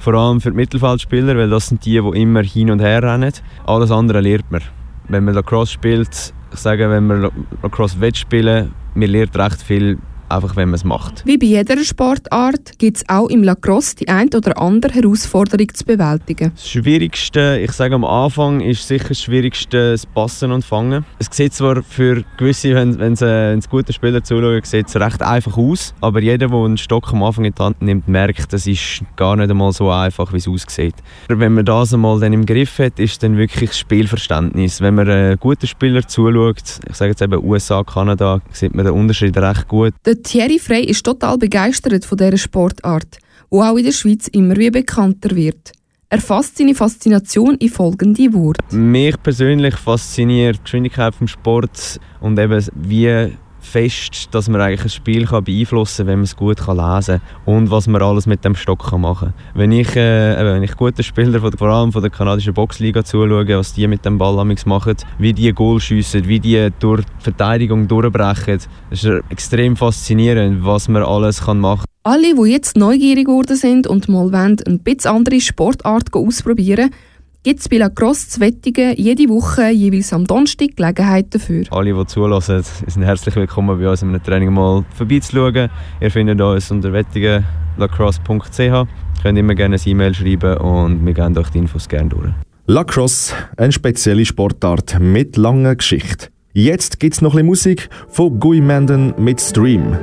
Vor 0.00 0.14
allem 0.14 0.40
für 0.40 0.50
die 0.50 0.56
Mittelfeldspieler, 0.56 1.36
weil 1.36 1.50
das 1.50 1.66
sind 1.66 1.84
die, 1.84 2.00
die 2.00 2.20
immer 2.22 2.42
hin 2.42 2.70
und 2.70 2.80
her 2.80 3.02
rennen. 3.02 3.34
Alles 3.66 3.90
andere 3.90 4.22
lernt 4.22 4.50
man. 4.50 4.62
Wenn 5.08 5.24
man 5.24 5.34
Lacrosse 5.34 5.74
spielt, 5.74 6.32
ich 6.52 6.58
sage, 6.58 6.88
wenn 6.88 7.06
man 7.06 7.30
Lacrosse 7.62 7.98
spielen 8.14 8.64
will, 8.64 8.70
man 8.94 9.10
lernt 9.10 9.36
recht 9.36 9.60
viel 9.60 9.98
einfach 10.30 10.56
wenn 10.56 10.68
man 10.68 10.74
es 10.74 10.84
macht. 10.84 11.24
Wie 11.26 11.38
bei 11.38 11.46
jeder 11.46 11.82
Sportart 11.84 12.78
gibt 12.78 12.98
es 12.98 13.08
auch 13.08 13.28
im 13.28 13.42
Lacrosse 13.42 13.96
die 13.96 14.08
ein 14.08 14.28
oder 14.34 14.58
andere 14.60 14.94
Herausforderung 14.94 15.74
zu 15.74 15.84
bewältigen. 15.84 16.52
Das 16.54 16.68
Schwierigste, 16.68 17.60
ich 17.62 17.72
sage 17.72 17.94
am 17.94 18.04
Anfang, 18.04 18.60
ist 18.60 18.86
sicher 18.86 19.08
das 19.08 19.20
Schwierigste 19.20 19.92
das 19.92 20.06
Passen 20.06 20.52
und 20.52 20.64
Fangen. 20.64 21.04
Es 21.18 21.28
sieht 21.30 21.54
zwar 21.54 21.82
für 21.82 22.24
gewisse, 22.36 22.74
wenn, 22.74 22.98
wenn 22.98 23.14
es 23.14 23.22
ein 23.22 23.60
guter 23.70 23.92
Spieler 23.92 24.22
zuschaut, 24.22 24.66
sieht 24.66 24.88
es 24.88 24.96
recht 24.96 25.22
einfach 25.22 25.56
aus, 25.56 25.94
aber 26.00 26.20
jeder, 26.20 26.48
der 26.48 26.58
einen 26.58 26.76
Stock 26.76 27.12
am 27.12 27.22
Anfang 27.22 27.44
in 27.44 27.54
die 27.54 27.62
Hand 27.62 27.82
nimmt, 27.82 28.08
merkt, 28.08 28.52
das 28.52 28.66
ist 28.66 29.02
gar 29.16 29.36
nicht 29.36 29.50
einmal 29.50 29.72
so 29.72 29.90
einfach, 29.90 30.32
wie 30.32 30.38
es 30.38 30.48
aussieht. 30.48 30.94
Wenn 31.28 31.54
man 31.54 31.64
das 31.64 31.94
einmal 31.94 32.20
dann 32.20 32.32
im 32.32 32.46
Griff 32.46 32.78
hat, 32.78 32.98
ist 32.98 33.22
dann 33.22 33.36
wirklich 33.36 33.70
das 33.70 33.78
Spielverständnis. 33.78 34.80
Wenn 34.80 34.94
man 34.94 35.08
einen 35.08 35.38
guten 35.38 35.66
Spieler 35.66 36.06
zuschaut, 36.06 36.80
ich 36.88 36.96
sage 36.96 37.10
jetzt 37.10 37.22
eben 37.22 37.44
USA, 37.44 37.82
Kanada, 37.82 38.40
sieht 38.52 38.74
man 38.74 38.84
den 38.84 38.94
Unterschied 38.94 39.36
recht 39.36 39.68
gut. 39.68 39.94
Der 40.04 40.19
Thierry 40.22 40.58
Frey 40.58 40.84
ist 40.84 41.04
total 41.04 41.38
begeistert 41.38 42.04
von 42.04 42.18
dieser 42.18 42.36
Sportart, 42.36 43.18
die 43.50 43.56
auch 43.56 43.76
in 43.76 43.84
der 43.84 43.92
Schweiz 43.92 44.28
immer 44.28 44.56
wie 44.56 44.70
bekannter 44.70 45.34
wird. 45.34 45.72
Er 46.08 46.20
fasst 46.20 46.58
seine 46.58 46.74
Faszination 46.74 47.54
in 47.56 47.68
folgende 47.68 48.32
Worte. 48.32 48.74
Mich 48.74 49.14
persönlich 49.22 49.76
fasziniert 49.76 50.58
die 50.58 50.62
Geschwindigkeit 50.64 51.14
vom 51.14 51.28
Sport 51.28 52.00
und 52.20 52.38
eben 52.38 52.66
wie 52.74 53.32
fest, 53.60 54.28
dass 54.32 54.48
man 54.48 54.60
eigentlich 54.60 54.82
ein 54.82 54.88
Spiel 54.88 55.26
kann 55.26 55.44
beeinflussen 55.44 55.98
kann, 55.98 56.06
wenn 56.06 56.18
man 56.20 56.24
es 56.24 56.36
gut 56.36 56.58
kann 56.58 56.76
lesen 56.76 57.20
kann 57.44 57.54
und 57.54 57.70
was 57.70 57.86
man 57.86 58.02
alles 58.02 58.26
mit 58.26 58.44
dem 58.44 58.54
Stock 58.54 58.90
kann 58.90 59.02
machen 59.02 59.32
kann. 59.34 59.52
Wenn 59.54 59.72
ich, 59.72 59.94
äh, 59.96 60.64
ich 60.64 60.76
gute 60.76 61.02
Spieler, 61.02 61.40
von, 61.40 61.52
vor 61.52 61.68
allem 61.68 61.92
von 61.92 62.02
der 62.02 62.10
kanadischen 62.10 62.54
Boxliga 62.54 63.04
zuschaue, 63.04 63.46
was 63.48 63.74
die 63.74 63.86
mit 63.86 64.04
dem 64.04 64.18
Ball 64.18 64.44
machen, 64.64 64.96
wie 65.18 65.32
die 65.32 65.52
Goal 65.52 65.80
schiessen, 65.80 66.26
wie 66.26 66.40
die 66.40 66.68
durch 66.78 67.04
die 67.04 67.24
Verteidigung 67.24 67.86
durchbrechen, 67.86 68.60
das 68.90 69.04
ist 69.04 69.22
extrem 69.28 69.76
faszinierend, 69.76 70.64
was 70.64 70.88
man 70.88 71.02
alles 71.02 71.42
kann 71.44 71.60
machen 71.60 71.84
kann. 72.04 72.14
Alle, 72.14 72.34
die 72.34 72.50
jetzt 72.50 72.76
neugierig 72.76 73.26
geworden 73.26 73.56
sind 73.56 73.86
und 73.86 74.08
mal 74.08 74.32
wollen, 74.32 74.56
ein 74.66 74.96
andere 75.04 75.40
Sportart 75.40 76.14
ausprobieren 76.14 76.90
gibt 76.90 77.09
es 77.42 77.68
bei 77.70 77.78
Lacrosse 77.78 78.28
zu 78.28 78.40
Wettigen 78.40 78.94
jede 78.96 79.26
Woche 79.30 79.70
jeweils 79.70 80.12
am 80.12 80.26
Donnerstag 80.26 80.76
Gelegenheit 80.76 81.34
dafür. 81.34 81.64
Alle, 81.70 81.94
die 81.94 82.06
zulassen, 82.06 82.62
sind 82.86 83.02
herzlich 83.02 83.34
willkommen 83.34 83.80
bei 83.80 83.88
uns 83.88 84.02
in 84.02 84.10
einem 84.10 84.22
Training 84.22 84.52
mal 84.52 84.84
vorbeizuschauen. 84.94 85.70
Ihr 86.02 86.10
findet 86.10 86.38
uns 86.38 86.70
unter 86.70 86.92
wettigenlacrosse.ch. 86.92 88.58
Ihr 88.58 88.86
könnt 89.22 89.38
immer 89.38 89.54
gerne 89.54 89.76
ein 89.76 89.82
E-Mail 89.82 90.14
schreiben 90.14 90.58
und 90.58 91.06
wir 91.06 91.14
geben 91.14 91.38
euch 91.38 91.48
die 91.48 91.58
Infos 91.58 91.88
gerne 91.88 92.10
durch. 92.10 92.30
Lacrosse, 92.66 93.34
eine 93.56 93.72
spezielle 93.72 94.26
Sportart 94.26 95.00
mit 95.00 95.38
langer 95.38 95.76
Geschichte. 95.76 96.28
Jetzt 96.52 97.00
gibt 97.00 97.14
es 97.14 97.22
noch 97.22 97.36
ein 97.36 97.48
bisschen 97.48 97.70
Musik 97.72 97.88
von 98.08 98.38
Guy 98.38 98.60
Manden 98.60 99.14
mit 99.16 99.40
Stream. 99.40 99.96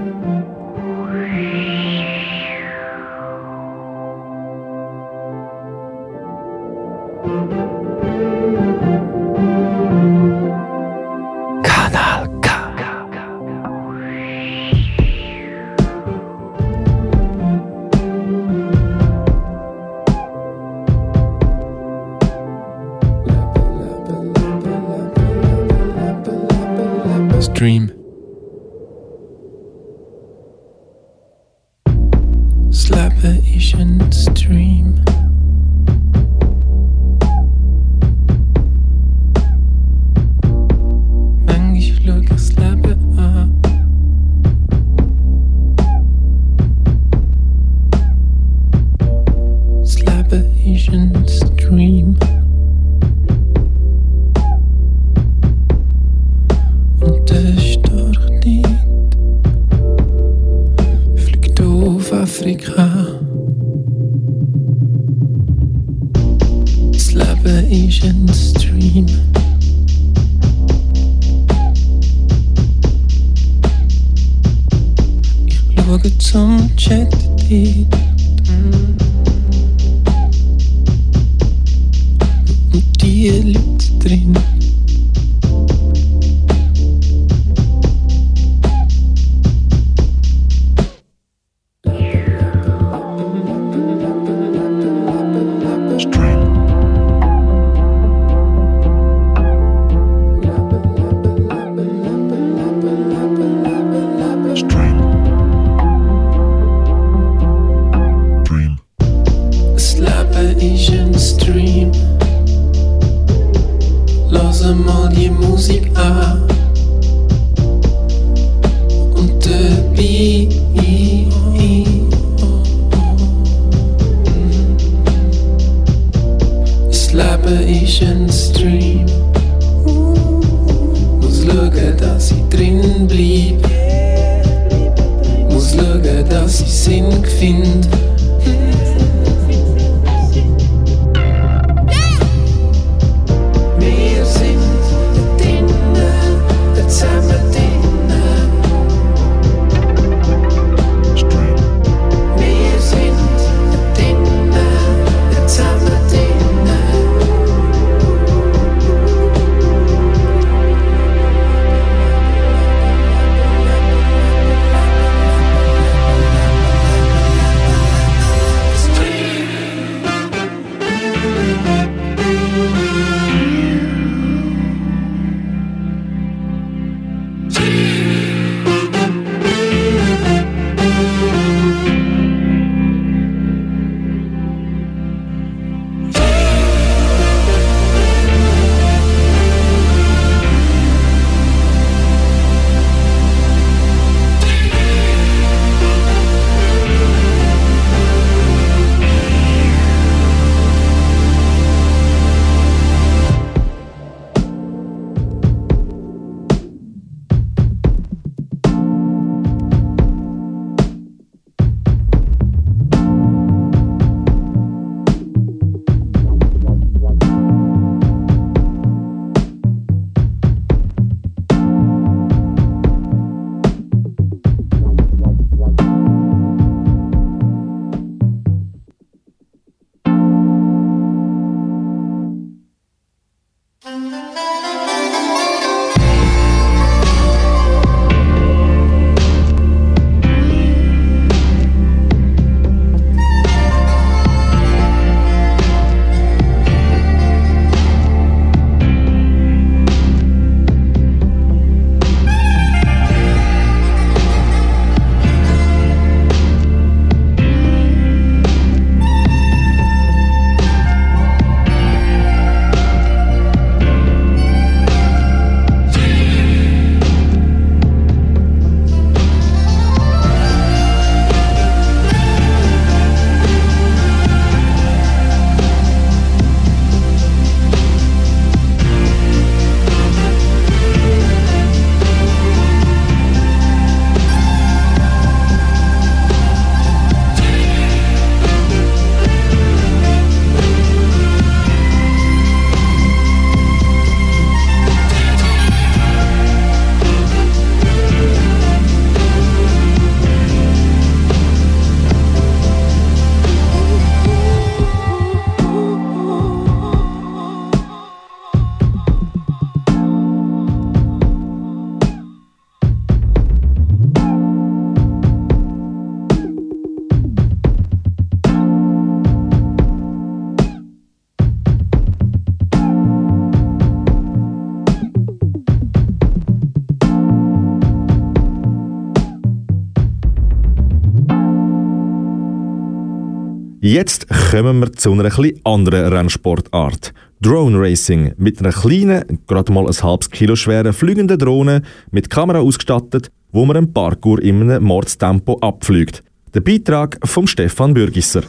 Jetzt 333.87 334.27
kommen 334.51 334.79
wir 334.81 334.91
zu 334.91 335.13
einer 335.13 335.23
etwas 335.23 335.45
anderen 335.63 336.11
Rennsportart. 336.11 337.13
Drone 337.39 337.79
Racing 337.79 338.33
mit 338.35 338.59
einer 338.59 338.73
kleinen, 338.73 339.39
gerade 339.47 339.71
mal 339.71 339.87
ein 339.87 340.03
halbes 340.03 340.29
Kilo 340.29 340.57
schweren 340.57 340.91
fliegenden 340.91 341.39
Drohne 341.39 341.83
mit 342.11 342.29
Kamera 342.29 342.59
ausgestattet, 342.59 343.31
wo 343.53 343.63
man 343.63 343.77
einen 343.77 343.93
Parkour 343.93 344.41
in 344.41 344.61
einem 344.61 344.83
Mordstempo 344.83 345.59
abfliegt. 345.59 346.21
Der 346.53 346.59
Beitrag 346.59 347.17
von 347.23 347.47
Stefan 347.47 347.93
Bürgisser. 347.93 348.41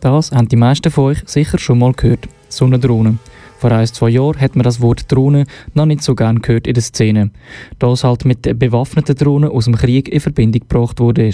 Das 0.00 0.32
haben 0.32 0.48
die 0.48 0.56
meisten 0.56 0.90
von 0.90 1.04
euch 1.04 1.18
sicher 1.26 1.58
schon 1.58 1.78
mal 1.78 1.92
gehört. 1.92 2.26
So 2.48 2.64
eine 2.64 2.78
Drohne. 2.78 3.18
Vor 3.62 3.70
ein, 3.70 3.86
zwei 3.86 4.08
Jahren 4.08 4.40
hat 4.40 4.56
man 4.56 4.64
das 4.64 4.80
Wort 4.80 5.04
Drohne 5.06 5.44
noch 5.74 5.86
nicht 5.86 6.02
so 6.02 6.16
gern 6.16 6.42
gehört 6.42 6.66
in 6.66 6.74
der 6.74 6.82
Szene, 6.82 7.30
da 7.78 7.92
es 7.92 8.02
halt 8.02 8.24
mit 8.24 8.42
bewaffneten 8.58 9.14
Drohnen 9.14 9.48
aus 9.48 9.66
dem 9.66 9.76
Krieg 9.76 10.08
in 10.08 10.18
Verbindung 10.18 10.62
gebracht 10.62 10.98
wurde. 10.98 11.30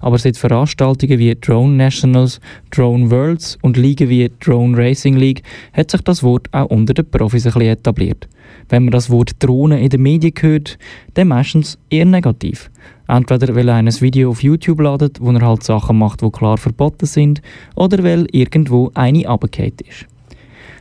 Aber 0.00 0.16
seit 0.16 0.38
Veranstaltungen 0.38 1.18
wie 1.18 1.34
Drone 1.34 1.74
Nationals, 1.74 2.40
Drone 2.70 3.10
Worlds 3.10 3.58
und 3.60 3.76
Ligen 3.76 4.08
wie 4.08 4.32
Drone 4.40 4.74
Racing 4.74 5.18
League 5.18 5.42
hat 5.74 5.90
sich 5.90 6.00
das 6.00 6.22
Wort 6.22 6.48
auch 6.52 6.70
unter 6.70 6.94
den 6.94 7.10
Profis 7.10 7.44
ein 7.44 7.52
bisschen 7.52 7.68
etabliert. 7.68 8.26
Wenn 8.70 8.84
man 8.84 8.92
das 8.92 9.10
Wort 9.10 9.32
Drohne 9.40 9.78
in 9.78 9.90
den 9.90 10.00
Medien 10.00 10.32
hört, 10.40 10.78
dann 11.12 11.28
meistens 11.28 11.76
eher 11.90 12.06
negativ. 12.06 12.70
Entweder 13.06 13.54
weil 13.54 13.68
er 13.68 13.74
ein 13.74 14.00
Video 14.00 14.30
auf 14.30 14.42
YouTube 14.42 14.80
ladet, 14.80 15.20
wo 15.20 15.30
er 15.30 15.46
halt 15.46 15.62
Sachen 15.62 15.98
macht, 15.98 16.22
die 16.22 16.30
klar 16.30 16.56
verboten 16.56 17.04
sind, 17.04 17.42
oder 17.74 18.02
weil 18.02 18.26
irgendwo 18.32 18.90
eine 18.94 19.28
abgekehrt 19.28 19.82
ist. 19.82 20.06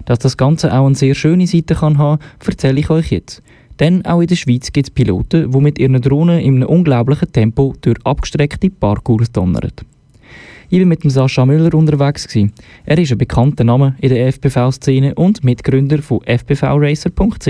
Dass 0.05 0.19
das 0.19 0.37
Ganze 0.37 0.73
auch 0.73 0.85
eine 0.85 0.95
sehr 0.95 1.15
schöne 1.15 1.47
Seite 1.47 1.75
kann 1.75 1.97
haben, 1.97 2.21
erzähle 2.45 2.79
ich 2.79 2.89
euch 2.89 3.11
jetzt. 3.11 3.41
Denn 3.79 4.05
auch 4.05 4.21
in 4.21 4.27
der 4.27 4.35
Schweiz 4.35 4.71
gibt 4.71 4.87
es 4.87 4.91
Piloten, 4.91 5.51
die 5.51 5.59
mit 5.59 5.79
ihren 5.79 6.01
Drohnen 6.01 6.39
in 6.39 6.55
einem 6.55 6.69
unglaublichen 6.69 7.31
Tempo 7.31 7.73
durch 7.81 7.97
abgestreckte 8.05 8.69
Parkours 8.69 9.31
donnern. 9.31 9.71
Ich 10.69 10.79
war 10.79 10.85
mit 10.85 11.03
dem 11.03 11.09
Sascha 11.09 11.45
Müller 11.45 11.73
unterwegs. 11.73 12.27
Gewesen. 12.27 12.51
Er 12.85 12.97
ist 12.97 13.11
ein 13.11 13.17
bekannter 13.17 13.63
Name 13.63 13.95
in 14.01 14.09
der 14.09 14.27
FPV-Szene 14.31 15.15
und 15.15 15.43
Mitgründer 15.43 16.01
von 16.01 16.21
fpvracer.ch. 16.21 17.47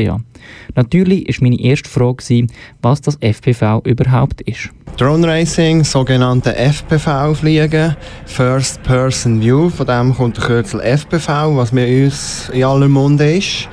Natürlich 0.76 1.28
war 1.28 1.44
meine 1.44 1.60
erste 1.60 1.90
Frage, 1.90 2.16
gewesen, 2.16 2.52
was 2.82 3.02
das 3.02 3.18
FPV 3.22 3.82
überhaupt 3.86 4.42
ist. 4.42 4.70
Drone 4.98 5.28
Racing, 5.28 5.84
sogenannte 5.84 6.56
FPV-Fliegen, 6.56 7.96
First 8.26 8.82
Person 8.84 9.42
View, 9.42 9.70
von 9.70 9.86
dem 9.86 10.14
kommt 10.14 10.38
der 10.38 10.46
Kürzel 10.46 10.80
FPV, 10.82 11.56
was 11.56 11.72
mir 11.72 12.06
uns 12.06 12.50
in 12.54 12.64
aller 12.64 12.88
Munde 12.88 13.36
ist. 13.38 13.68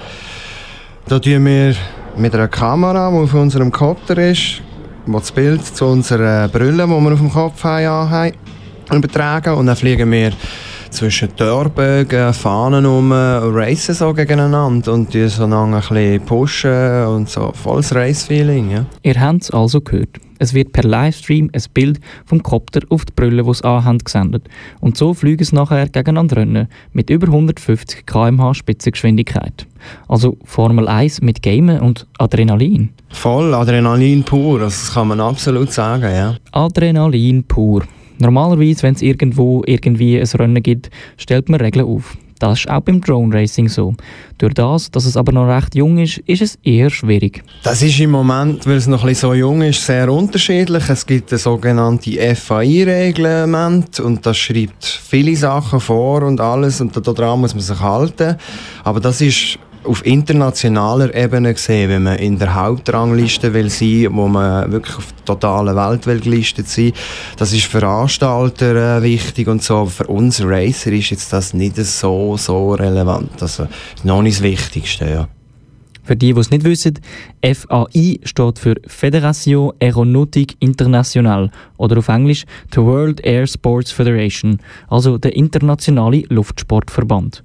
Da 1.06 1.18
tun 1.18 1.44
wir 1.44 1.74
mit 2.16 2.34
einer 2.34 2.48
Kamera, 2.48 3.10
die 3.10 3.16
auf 3.16 3.34
unserem 3.34 3.70
Kopter 3.70 4.18
ist, 4.18 4.62
wo 5.06 5.18
das 5.18 5.32
Bild 5.32 5.64
zu 5.64 5.86
unserer 5.86 6.48
Brille, 6.48 6.84
die 6.84 6.90
wir 6.90 7.12
auf 7.12 7.18
dem 7.18 7.30
Kopf 7.30 7.64
haben, 7.64 8.32
übertragen 8.90 9.54
und 9.54 9.66
dann 9.66 9.76
fliegen 9.76 10.10
wir 10.10 10.32
zwischen 10.90 11.34
Torbögen, 11.36 12.34
Fahnen 12.34 12.84
um 12.84 13.10
und 13.10 13.54
racen 13.54 13.94
so 13.94 14.12
gegeneinander 14.12 14.92
und 14.92 15.12
die 15.12 15.26
so 15.28 15.44
ein 15.44 15.70
bisschen 15.70 16.20
pushen 16.20 17.06
und 17.06 17.28
so 17.28 17.52
volles 17.52 17.94
Race-Feeling. 17.94 18.70
Ja. 18.70 18.86
Ihr 19.02 19.20
habt 19.20 19.42
es 19.42 19.50
also 19.50 19.80
gehört. 19.80 20.18
Es 20.38 20.54
wird 20.54 20.72
per 20.72 20.82
Livestream 20.82 21.50
ein 21.52 21.62
Bild 21.72 22.00
vom 22.26 22.42
Kopter 22.42 22.80
auf 22.88 23.04
die 23.04 23.12
Brille, 23.14 23.44
die 23.44 23.50
es 23.50 23.62
anhaben, 23.62 23.98
gesendet. 23.98 24.48
Und 24.80 24.96
so 24.96 25.14
fliegen 25.14 25.42
es 25.42 25.52
nachher 25.52 25.88
gegeneinander 25.88 26.38
rennen, 26.38 26.68
mit 26.92 27.10
über 27.10 27.28
150 27.28 28.04
km/h 28.04 28.54
Spitzengeschwindigkeit. 28.54 29.66
Also 30.08 30.36
Formel 30.44 30.88
1 30.88 31.22
mit 31.22 31.42
Gamen 31.42 31.80
und 31.80 32.08
Adrenalin. 32.18 32.90
Voll 33.10 33.54
Adrenalin 33.54 34.24
pur, 34.24 34.58
das 34.58 34.92
kann 34.92 35.08
man 35.08 35.20
absolut 35.20 35.72
sagen, 35.72 36.12
ja. 36.12 36.34
Adrenalin 36.50 37.44
pur. 37.44 37.84
Normalerweise, 38.22 38.82
wenn 38.84 38.94
es 38.94 39.02
irgendwo 39.02 39.62
irgendwie 39.66 40.18
ein 40.18 40.26
Rennen 40.26 40.62
gibt, 40.62 40.90
stellt 41.16 41.48
man 41.48 41.60
Regeln 41.60 41.84
auf. 41.84 42.16
Das 42.38 42.58
ist 42.58 42.70
auch 42.70 42.80
beim 42.80 43.00
Drone 43.00 43.32
Racing 43.32 43.68
so. 43.68 43.94
Durch 44.38 44.54
das, 44.54 44.90
dass 44.90 45.04
es 45.04 45.16
aber 45.16 45.30
noch 45.30 45.46
recht 45.46 45.76
jung 45.76 45.98
ist, 45.98 46.18
ist 46.26 46.42
es 46.42 46.58
eher 46.64 46.90
schwierig. 46.90 47.44
Das 47.62 47.82
ist 47.82 48.00
im 48.00 48.10
Moment, 48.10 48.66
weil 48.66 48.78
es 48.78 48.88
noch 48.88 49.04
ein 49.04 49.14
so 49.14 49.32
jung 49.32 49.62
ist, 49.62 49.86
sehr 49.86 50.12
unterschiedlich. 50.12 50.88
Es 50.88 51.06
gibt 51.06 51.32
ein 51.32 51.38
sogenannte 51.38 52.34
FAI-Reglement 52.34 54.00
und 54.00 54.26
das 54.26 54.38
schreibt 54.38 54.84
viele 54.84 55.36
Sachen 55.36 55.78
vor 55.78 56.24
und 56.24 56.40
alles 56.40 56.80
und 56.80 56.96
daran 57.06 57.40
muss 57.40 57.54
man 57.54 57.62
sich 57.62 57.78
halten. 57.78 58.36
Aber 58.82 58.98
das 58.98 59.20
ist 59.20 59.58
auf 59.84 60.04
internationaler 60.06 61.14
Ebene 61.14 61.54
gesehen, 61.54 61.90
wenn 61.90 62.02
man 62.04 62.18
in 62.18 62.38
der 62.38 62.54
Hauptrangliste 62.54 63.52
will 63.54 63.70
sein, 63.70 64.08
wo 64.12 64.28
man 64.28 64.70
wirklich 64.72 64.96
auf 64.96 65.12
der 65.12 65.24
totalen 65.24 65.76
Welt 65.76 66.06
will 66.06 66.20
gelistet 66.20 66.68
sein, 66.68 66.92
das 67.36 67.52
ist 67.52 67.64
für 67.64 67.80
Veranstalter 67.80 68.98
äh, 68.98 69.02
wichtig 69.02 69.48
und 69.48 69.62
so. 69.62 69.86
Für 69.86 70.06
uns 70.06 70.40
Racer 70.42 70.92
ist 70.92 71.10
jetzt 71.10 71.32
das 71.32 71.52
nicht 71.52 71.76
so 71.76 72.36
so 72.36 72.74
relevant. 72.74 73.42
Also 73.42 73.64
ist 73.94 74.04
noch 74.04 74.22
nicht 74.22 74.36
das 74.36 74.42
Wichtigste, 74.42 75.10
ja. 75.10 75.28
Für 76.04 76.16
die, 76.16 76.32
die 76.32 76.40
es 76.40 76.50
nicht 76.50 76.64
wissen, 76.64 76.98
FAI 77.44 78.18
steht 78.24 78.58
für 78.58 78.74
Fédération 78.88 79.72
Aeronautique 79.80 80.56
Internationale 80.58 81.50
oder 81.76 81.98
auf 81.98 82.08
Englisch 82.08 82.44
the 82.74 82.80
World 82.80 83.20
Air 83.24 83.46
Sports 83.46 83.92
Federation, 83.92 84.58
also 84.88 85.16
der 85.16 85.36
internationale 85.36 86.24
Luftsportverband. 86.28 87.44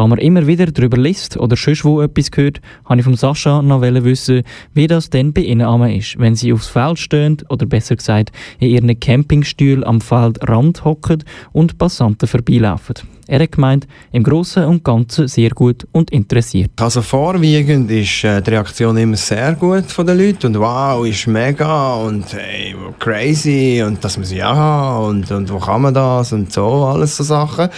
Da 0.00 0.06
man 0.06 0.18
immer 0.18 0.46
wieder 0.46 0.64
darüber 0.64 0.96
liest 0.96 1.36
oder 1.36 1.56
sonst 1.56 1.84
wo 1.84 2.00
etwas 2.00 2.30
hört, 2.34 2.62
wollte 2.86 3.00
ich 3.00 3.04
von 3.04 3.16
Sascha 3.16 3.60
noch 3.60 3.82
wissen, 3.82 4.44
wie 4.72 4.86
das 4.86 5.10
denn 5.10 5.34
bei 5.34 5.42
ihnen 5.42 5.82
ist, 5.90 6.18
wenn 6.18 6.34
sie 6.34 6.54
aufs 6.54 6.68
Feld 6.68 6.98
stehen 6.98 7.36
oder 7.50 7.66
besser 7.66 7.96
gesagt 7.96 8.32
in 8.60 8.70
ihren 8.70 8.98
Campingstühlen 8.98 9.84
am 9.84 10.00
Feldrand 10.00 10.86
hocken 10.86 11.22
und 11.52 11.76
Passanten 11.76 12.26
vorbeilaufen. 12.26 12.94
Er 13.26 13.40
hat 13.40 13.52
gemeint, 13.52 13.86
im 14.10 14.22
Großen 14.22 14.64
und 14.64 14.84
Ganzen 14.84 15.28
sehr 15.28 15.50
gut 15.50 15.86
und 15.92 16.10
interessiert. 16.10 16.70
Also 16.80 17.02
vorwiegend 17.02 17.90
ist 17.90 18.24
äh, 18.24 18.40
die 18.40 18.52
Reaktion 18.52 18.96
immer 18.96 19.18
sehr 19.18 19.52
gut 19.52 19.84
von 19.84 20.06
den 20.06 20.16
Leuten 20.16 20.46
und 20.46 20.60
wow, 20.60 21.06
ist 21.06 21.26
mega 21.26 21.96
und 21.96 22.24
hey, 22.32 22.74
crazy 22.98 23.82
und 23.86 24.02
dass 24.02 24.16
man 24.16 24.24
sie 24.24 24.38
ja 24.38 24.96
und, 24.96 25.30
und 25.30 25.52
wo 25.52 25.58
kann 25.58 25.82
man 25.82 25.92
das 25.92 26.32
und 26.32 26.50
so, 26.50 26.86
alles 26.86 27.18
so 27.18 27.22
Sachen. 27.22 27.68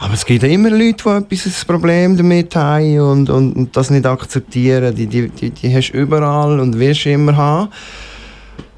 Aber 0.00 0.14
es 0.14 0.24
gibt 0.24 0.44
immer 0.44 0.70
Leute, 0.70 1.02
die 1.04 1.34
etwas 1.34 1.46
ein 1.46 1.66
Problem 1.66 2.16
damit 2.16 2.54
haben 2.54 3.00
und, 3.00 3.30
und, 3.30 3.52
und 3.54 3.76
das 3.76 3.90
nicht 3.90 4.06
akzeptieren. 4.06 4.94
Die, 4.94 5.08
die, 5.08 5.28
die, 5.28 5.50
die 5.50 5.74
hast 5.74 5.90
du 5.90 5.98
überall 5.98 6.60
und 6.60 6.78
wirst 6.78 7.04
du 7.04 7.10
immer 7.10 7.36
haben. 7.36 7.68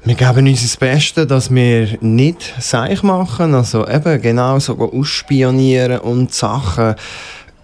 Wir 0.03 0.15
geben 0.15 0.47
uns 0.47 0.63
das 0.63 0.77
Beste, 0.77 1.27
dass 1.27 1.53
wir 1.53 1.99
nicht 2.01 2.55
Seich 2.59 3.03
machen, 3.03 3.53
also 3.53 3.87
eben 3.87 4.19
genau 4.19 4.57
so 4.57 4.75
ausspionieren 4.79 5.99
und 5.99 6.33
Sachen 6.33 6.95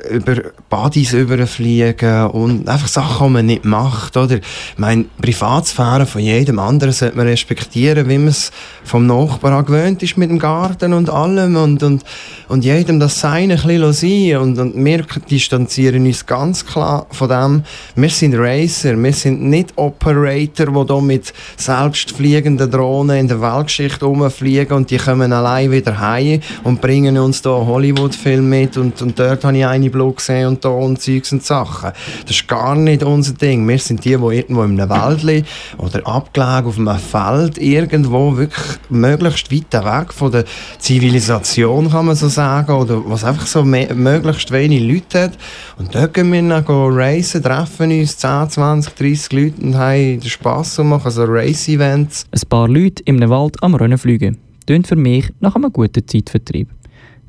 über 0.09 0.35
Buddies 0.69 1.13
überfliegen 1.13 2.27
und 2.27 2.67
einfach 2.67 2.87
Sachen, 2.87 3.27
die 3.27 3.33
man 3.33 3.45
nicht 3.45 3.65
macht, 3.65 4.17
oder? 4.17 4.35
Ich 4.35 4.77
meine, 4.77 5.05
Privatsphäre 5.21 6.05
von 6.05 6.21
jedem 6.21 6.59
anderen 6.59 6.93
sollte 6.93 7.17
man 7.17 7.27
respektieren, 7.27 8.09
wie 8.09 8.17
man 8.17 8.29
es 8.29 8.51
vom 8.83 9.05
Nachbarn 9.05 9.65
gewöhnt 9.65 10.01
ist 10.03 10.17
mit 10.17 10.29
dem 10.29 10.39
Garten 10.39 10.93
und 10.93 11.09
allem 11.09 11.55
und, 11.55 11.83
und, 11.83 12.03
und 12.47 12.63
jedem 12.63 12.99
das 12.99 13.19
Seine 13.19 13.55
ein 13.55 13.61
bisschen 13.61 13.93
sein 13.93 14.37
und, 14.37 14.59
und 14.59 14.85
wir 14.85 15.05
distanzieren 15.29 16.05
uns 16.05 16.25
ganz 16.25 16.65
klar 16.65 17.07
von 17.11 17.29
dem, 17.29 17.63
wir 17.95 18.09
sind 18.09 18.35
Racer, 18.35 19.01
wir 19.01 19.13
sind 19.13 19.41
nicht 19.43 19.73
Operator, 19.75 20.67
die 20.67 20.93
hier 20.93 21.01
mit 21.01 21.33
selbstfliegenden 21.57 22.71
Drohnen 22.71 23.17
in 23.17 23.27
der 23.27 23.41
Weltgeschichte 23.41 24.05
rumfliegen 24.05 24.77
und 24.77 24.91
die 24.91 24.97
kommen 24.97 25.33
allein 25.33 25.71
wieder 25.71 25.99
heim 25.99 26.39
und 26.63 26.81
bringen 26.81 27.17
uns 27.17 27.41
hier 27.41 27.51
Hollywood-Film 27.51 28.47
mit 28.47 28.77
und, 28.77 29.01
und 29.01 29.19
dort 29.19 29.43
habe 29.43 29.57
ich 29.57 29.65
eine 29.65 29.89
Blut 29.97 30.17
gesehen 30.17 30.47
und 30.47 30.63
da 30.63 30.69
und 30.69 31.01
Zeugs 31.01 31.31
und 31.31 31.43
Sachen. 31.43 31.91
Das 32.21 32.35
ist 32.35 32.47
gar 32.47 32.75
nicht 32.75 33.03
unser 33.03 33.33
Ding. 33.33 33.67
Wir 33.67 33.79
sind 33.79 34.05
die, 34.05 34.15
die 34.15 34.35
irgendwo 34.35 34.63
in 34.63 34.79
einem 34.79 34.89
Wäldli 34.89 35.43
oder 35.77 36.05
abgelegen 36.05 36.65
auf 36.65 36.77
einem 36.77 36.97
Feld 36.97 37.57
irgendwo 37.57 38.37
wirklich 38.37 38.77
möglichst 38.89 39.51
weit 39.51 39.73
weg 39.73 40.13
von 40.13 40.31
der 40.31 40.45
Zivilisation, 40.77 41.89
kann 41.89 42.05
man 42.05 42.15
so 42.15 42.27
sagen, 42.27 42.71
oder 42.71 43.01
was 43.05 43.23
einfach 43.23 43.47
so 43.47 43.63
möglichst 43.63 44.51
wenig 44.51 44.81
Leute 44.83 45.23
hat. 45.23 45.37
Und 45.77 45.93
dort 45.95 46.13
gehen 46.13 46.31
wir 46.31 46.41
dann 46.41 46.63
racen, 46.67 47.41
treffen 47.41 47.91
uns 47.91 48.17
10, 48.17 48.49
20, 48.49 48.93
30 48.93 49.31
Leute 49.33 49.61
und 49.61 49.75
haben 49.75 50.19
den 50.19 50.29
Spass 50.29 50.77
und 50.79 50.89
machen 50.89 51.11
so 51.11 51.23
Race-Events. 51.23 52.25
Ein 52.31 52.49
paar 52.49 52.67
Leute 52.67 53.01
in 53.05 53.17
einem 53.17 53.29
Wald 53.29 53.61
am 53.61 53.75
Rennen 53.75 53.97
fliegen. 53.97 54.37
Tönt 54.67 54.85
für 54.85 54.95
mich 54.95 55.29
nach 55.39 55.55
einem 55.55 55.71
guten 55.71 56.05
Zeitvertrieb. 56.05 56.76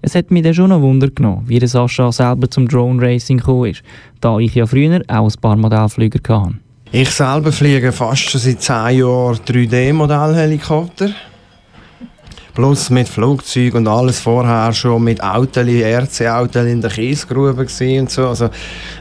Es 0.00 0.14
hat 0.14 0.30
mich 0.30 0.44
dann 0.44 0.54
schon 0.54 0.72
ein 0.72 0.80
Wunder 0.80 1.08
genommen, 1.08 1.42
wie 1.46 1.58
der 1.58 1.68
Sascha 1.68 2.12
selber 2.12 2.48
zum 2.50 2.68
Drone 2.68 3.02
Racing 3.02 3.38
gekommen 3.38 3.70
ist, 3.70 3.82
da 4.20 4.38
ich 4.38 4.54
ja 4.54 4.66
früher 4.66 5.02
auch 5.08 5.28
ein 5.28 5.40
paar 5.40 5.56
Modellflüger 5.56 6.20
hatte. 6.28 6.54
Ich 6.92 7.10
selber 7.10 7.52
fliege 7.52 7.92
fast 7.92 8.30
schon 8.30 8.40
seit 8.40 8.62
10 8.62 8.98
Jahren 8.98 9.36
3D-Modellhelikopter. 9.46 11.10
Plus 12.54 12.90
mit 12.90 13.08
Flugzeug 13.08 13.74
und 13.74 13.86
alles 13.86 14.18
vorher 14.20 14.72
schon 14.72 15.04
mit 15.04 15.22
Auteli, 15.22 15.82
RC-Autos 15.82 16.66
in 16.66 16.80
der 16.80 16.90
Kiesgrube 16.90 17.60
und 17.60 18.10
so. 18.10 18.28
Also 18.28 18.48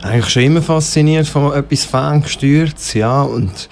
eigentlich 0.03 0.29
schon 0.29 0.43
immer 0.43 0.61
fasziniert 0.61 1.27
von 1.27 1.53
etwas 1.53 1.85
ferngesteuertes, 1.85 2.93
ja. 2.93 3.21
Und 3.21 3.69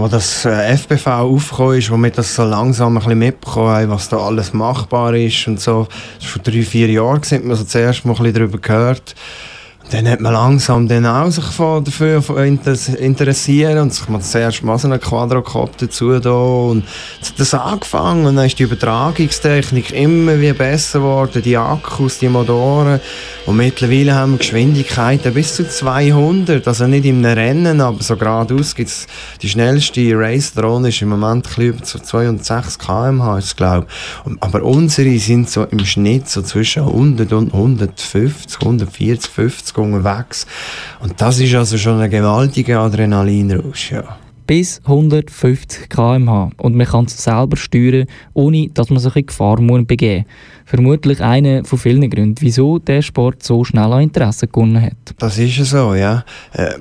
wo 0.00 0.08
das 0.08 0.46
äh, 0.46 0.76
FBV 0.76 1.06
aufgekommen 1.06 1.78
ist, 1.78 1.90
wo 1.90 1.96
wir 1.98 2.10
das 2.10 2.34
so 2.34 2.44
langsam 2.44 2.96
ein 2.96 3.02
bisschen 3.02 3.18
mitbekommen 3.18 3.68
haben, 3.68 3.90
was 3.90 4.08
da 4.08 4.16
alles 4.16 4.52
machbar 4.54 5.14
ist 5.14 5.46
und 5.46 5.60
so. 5.60 5.86
Das 6.18 6.24
war 6.24 6.32
vor 6.32 6.42
drei, 6.42 6.62
vier 6.62 6.88
Jahren, 6.88 7.20
haben 7.22 7.48
wir 7.48 7.56
so 7.56 7.64
zuerst 7.64 8.04
mal 8.04 8.12
ein 8.12 8.18
bisschen 8.18 8.34
darüber 8.34 8.58
gehört. 8.58 9.14
Dann 9.90 10.08
hat 10.08 10.20
man 10.20 10.32
langsam 10.32 10.86
dann 10.86 11.04
auch 11.04 11.30
sich 11.30 11.44
dafür 11.56 12.22
interessieren 12.44 13.78
und 13.78 13.92
sich 13.92 14.08
mal 14.08 14.18
das 14.18 14.34
erste 14.34 14.64
Mal 14.64 14.78
so 14.78 14.86
einen 14.86 15.00
Quadrocopter 15.00 15.86
dazu 15.86 16.18
da 16.20 16.30
und 16.30 16.84
hat 17.20 17.34
das 17.38 17.54
angefangen 17.54 18.24
und 18.26 18.36
dann 18.36 18.46
ist 18.46 18.58
die 18.58 18.62
Übertragungstechnik 18.62 19.90
immer 19.92 20.40
wie 20.40 20.52
besser 20.52 21.00
geworden, 21.00 21.42
die 21.42 21.56
Akkus, 21.56 22.20
die 22.20 22.28
Motoren 22.28 23.00
und 23.46 23.56
mittlerweile 23.56 24.14
haben 24.14 24.32
wir 24.32 24.38
Geschwindigkeiten 24.38 25.34
bis 25.34 25.56
zu 25.56 25.68
200, 25.68 26.66
also 26.68 26.86
nicht 26.86 27.04
im 27.04 27.24
Rennen, 27.24 27.80
aber 27.80 28.00
so 28.02 28.16
geradeaus 28.16 28.76
gibt 28.76 28.90
es 28.90 29.08
die 29.42 29.48
schnellste 29.48 30.16
Race-Drohne 30.16 30.88
ist 30.90 31.02
im 31.02 31.08
Moment 31.08 31.48
über 31.58 31.82
206 31.82 32.78
km/h, 32.78 33.38
ich 33.38 33.56
glaube. 33.56 33.86
Aber 34.38 34.62
unsere 34.62 35.18
sind 35.18 35.50
so 35.50 35.64
im 35.64 35.84
Schnitt 35.84 36.28
so 36.28 36.42
zwischen 36.42 36.84
100 36.84 37.32
und 37.32 37.52
150, 37.52 38.60
140, 38.60 39.30
50 39.30 39.79
unterwegs. 39.80 40.46
Und 41.00 41.20
das 41.20 41.40
ist 41.40 41.54
also 41.54 41.78
schon 41.78 42.00
ein 42.00 42.10
gewaltiger 42.10 42.80
Adrenalinrausch, 42.80 43.92
ja. 43.92 44.04
Bis 44.46 44.80
150 44.84 45.88
km/h 45.88 46.50
und 46.56 46.74
man 46.74 46.86
kann 46.86 47.04
es 47.04 47.22
selber 47.22 47.56
steuern, 47.56 48.06
ohne 48.34 48.68
dass 48.68 48.90
man 48.90 48.98
sich 48.98 49.14
in 49.14 49.26
Gefahr 49.26 49.60
muss 49.60 49.86
begeben 49.86 50.24
Vermutlich 50.64 51.20
einer 51.20 51.64
von 51.64 51.78
vielen 51.78 52.10
Gründen, 52.10 52.36
wieso 52.40 52.78
der 52.80 53.02
Sport 53.02 53.42
so 53.42 53.64
schnell 53.64 53.92
an 53.92 54.02
Interesse 54.02 54.48
gewonnen 54.48 54.82
hat. 54.82 55.14
Das 55.18 55.38
ist 55.38 55.56
so, 55.56 55.94
ja. 55.94 56.24
Äh, 56.52 56.74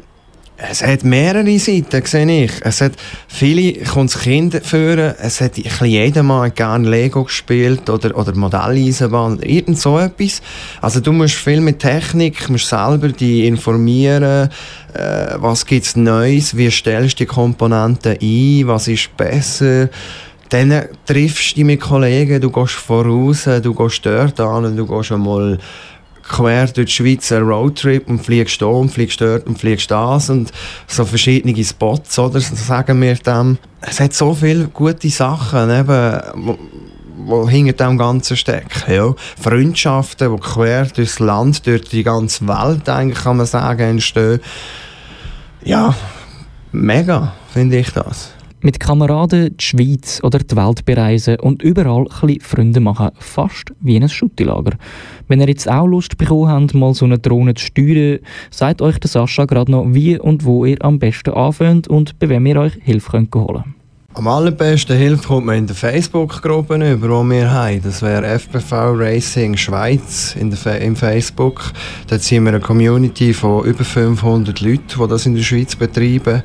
es 0.62 0.84
hat 0.84 1.04
mehrere 1.04 1.58
Seiten, 1.58 2.06
sehe 2.06 2.46
ich. 2.46 2.52
Es 2.62 2.82
hat 2.82 2.94
viele 3.28 3.74
Kinder 3.74 4.62
führen. 4.62 5.16
Es 5.20 5.40
hat 5.40 5.58
jeder 5.58 6.22
mal 6.22 6.52
gerne 6.52 6.90
Lego 6.90 7.24
gespielt 7.24 7.90
oder, 7.90 8.18
oder 8.18 8.36
Modelleisenbahn, 8.36 9.40
irgend 9.42 9.80
so 9.80 9.98
etwas. 9.98 10.42
Also 10.82 11.00
du 11.00 11.14
musst 11.14 11.36
viel 11.36 11.62
mit 11.62 11.80
Technik, 11.80 12.50
musst 12.50 12.68
selber 12.68 13.10
die 13.10 13.48
informieren, 13.48 14.50
äh, 14.94 15.36
was 15.38 15.66
gibt's 15.66 15.96
Neues, 15.96 16.58
wie 16.58 16.70
stellst 16.70 17.20
du 17.20 17.24
die 17.24 17.28
Komponenten 17.28 18.18
ein, 18.22 18.68
was 18.68 18.90
ist 18.90 19.16
besser. 19.16 19.90
Dann 20.50 20.86
triffst 21.06 21.52
du 21.52 21.56
dich 21.56 21.64
mit 21.64 21.80
Kollegen, 21.80 22.42
du 22.42 22.52
gehst 22.52 22.74
voraus, 22.74 23.48
du 23.62 23.74
gehst 23.74 24.06
dort 24.06 24.40
an 24.40 24.66
und 24.66 24.76
du 24.76 24.86
gehst 24.86 25.12
einmal 25.12 25.60
quer 26.30 26.68
durch 26.68 26.88
die 26.88 26.92
Schweiz 26.94 27.32
einen 27.32 27.50
Roadtrip 27.50 28.08
und 28.08 28.24
fliegst 28.24 28.62
da 28.62 28.68
und 28.68 28.90
fliegst 28.90 29.20
dort 29.20 29.46
und 29.48 29.60
fliegst 29.60 29.92
das 29.92 30.30
und 30.30 30.52
so 30.88 31.04
verschiedene 31.04 31.64
Spots, 31.64 32.18
oder, 32.20 32.40
sagen 32.40 33.02
wir 33.02 33.16
dem. 33.16 33.58
Es 33.82 34.00
hat 34.00 34.14
so 34.14 34.34
viele 34.34 34.68
gute 34.68 35.10
Sachen, 35.10 35.70
eben, 35.70 36.58
wo 37.18 37.50
hinter 37.50 37.88
dem 37.88 37.98
Ganzen 37.98 38.38
stecken. 38.38 38.94
Ja. 38.94 39.14
Freundschaften, 39.42 40.34
die 40.34 40.42
quer 40.42 40.86
durchs 40.86 41.20
Land, 41.20 41.66
durch 41.66 41.90
die 41.90 42.04
ganze 42.04 42.48
Welt, 42.48 42.88
eigentlich, 42.88 43.24
kann 43.24 43.38
man 43.38 43.46
sagen, 43.46 43.82
entstehen. 43.82 44.40
Ja, 45.64 45.94
mega, 46.72 47.34
finde 47.52 47.80
ich 47.80 47.92
das. 47.92 48.32
Mit 48.62 48.80
Kameraden 48.80 49.56
die 49.56 49.64
Schweiz 49.64 50.20
oder 50.24 50.40
die 50.40 50.56
Welt 50.56 50.84
bereisen 50.84 51.40
und 51.40 51.62
überall 51.62 52.08
ein 52.22 52.40
Freunde 52.42 52.80
machen, 52.80 53.12
fast 53.18 53.72
wie 53.80 53.96
ein 53.96 54.10
Schuttilager. 54.10 54.78
Wenn 55.28 55.40
ihr 55.40 55.48
jetzt 55.48 55.70
auch 55.70 55.88
Lust 55.88 56.18
bekommen 56.18 56.50
habt, 56.50 56.74
mal 56.74 56.94
so 56.94 57.06
eine 57.06 57.20
Drohne 57.20 57.54
zu 57.54 57.66
steuern, 57.66 58.20
sagt 58.52 58.82
euch 58.82 59.00
der 59.00 59.10
Sascha 59.10 59.46
gerade 59.46 59.72
noch, 59.72 59.86
wie 59.90 60.20
und 60.20 60.44
wo 60.44 60.66
ihr 60.66 60.84
am 60.84 61.00
besten 61.00 61.34
anfängt 61.34 61.88
und 61.88 62.20
bei 62.20 62.28
wem 62.28 62.46
ihr 62.48 62.60
euch 62.60 62.74
Hilfe 62.84 63.12
könnt 63.12 63.34
holen 63.34 63.76
am 64.20 64.28
allerbesten 64.28 64.98
Hilfe 64.98 65.28
kommt 65.28 65.46
man 65.46 65.60
in 65.60 65.68
der 65.68 65.78
Facebook-Gruppe 65.78 66.76
über, 66.76 67.08
die 67.08 67.30
wir 67.30 67.52
haben. 67.52 67.82
Das 67.82 68.02
wäre 68.02 68.38
FBV 68.38 68.72
Racing 68.96 69.56
Schweiz 69.56 70.36
in 70.38 70.50
der, 70.52 70.82
im 70.82 70.98
Facebook. 70.98 71.72
Dort 72.08 72.22
sind 72.22 72.44
wir 72.44 72.50
eine 72.50 72.60
Community 72.60 73.34
von 73.34 73.64
über 73.64 73.86
500 73.86 74.60
Leuten, 74.60 74.84
die 75.00 75.08
das 75.08 75.26
in 75.26 75.36
der 75.36 75.44
Schweiz 75.44 75.76
betreiben. 75.76 76.44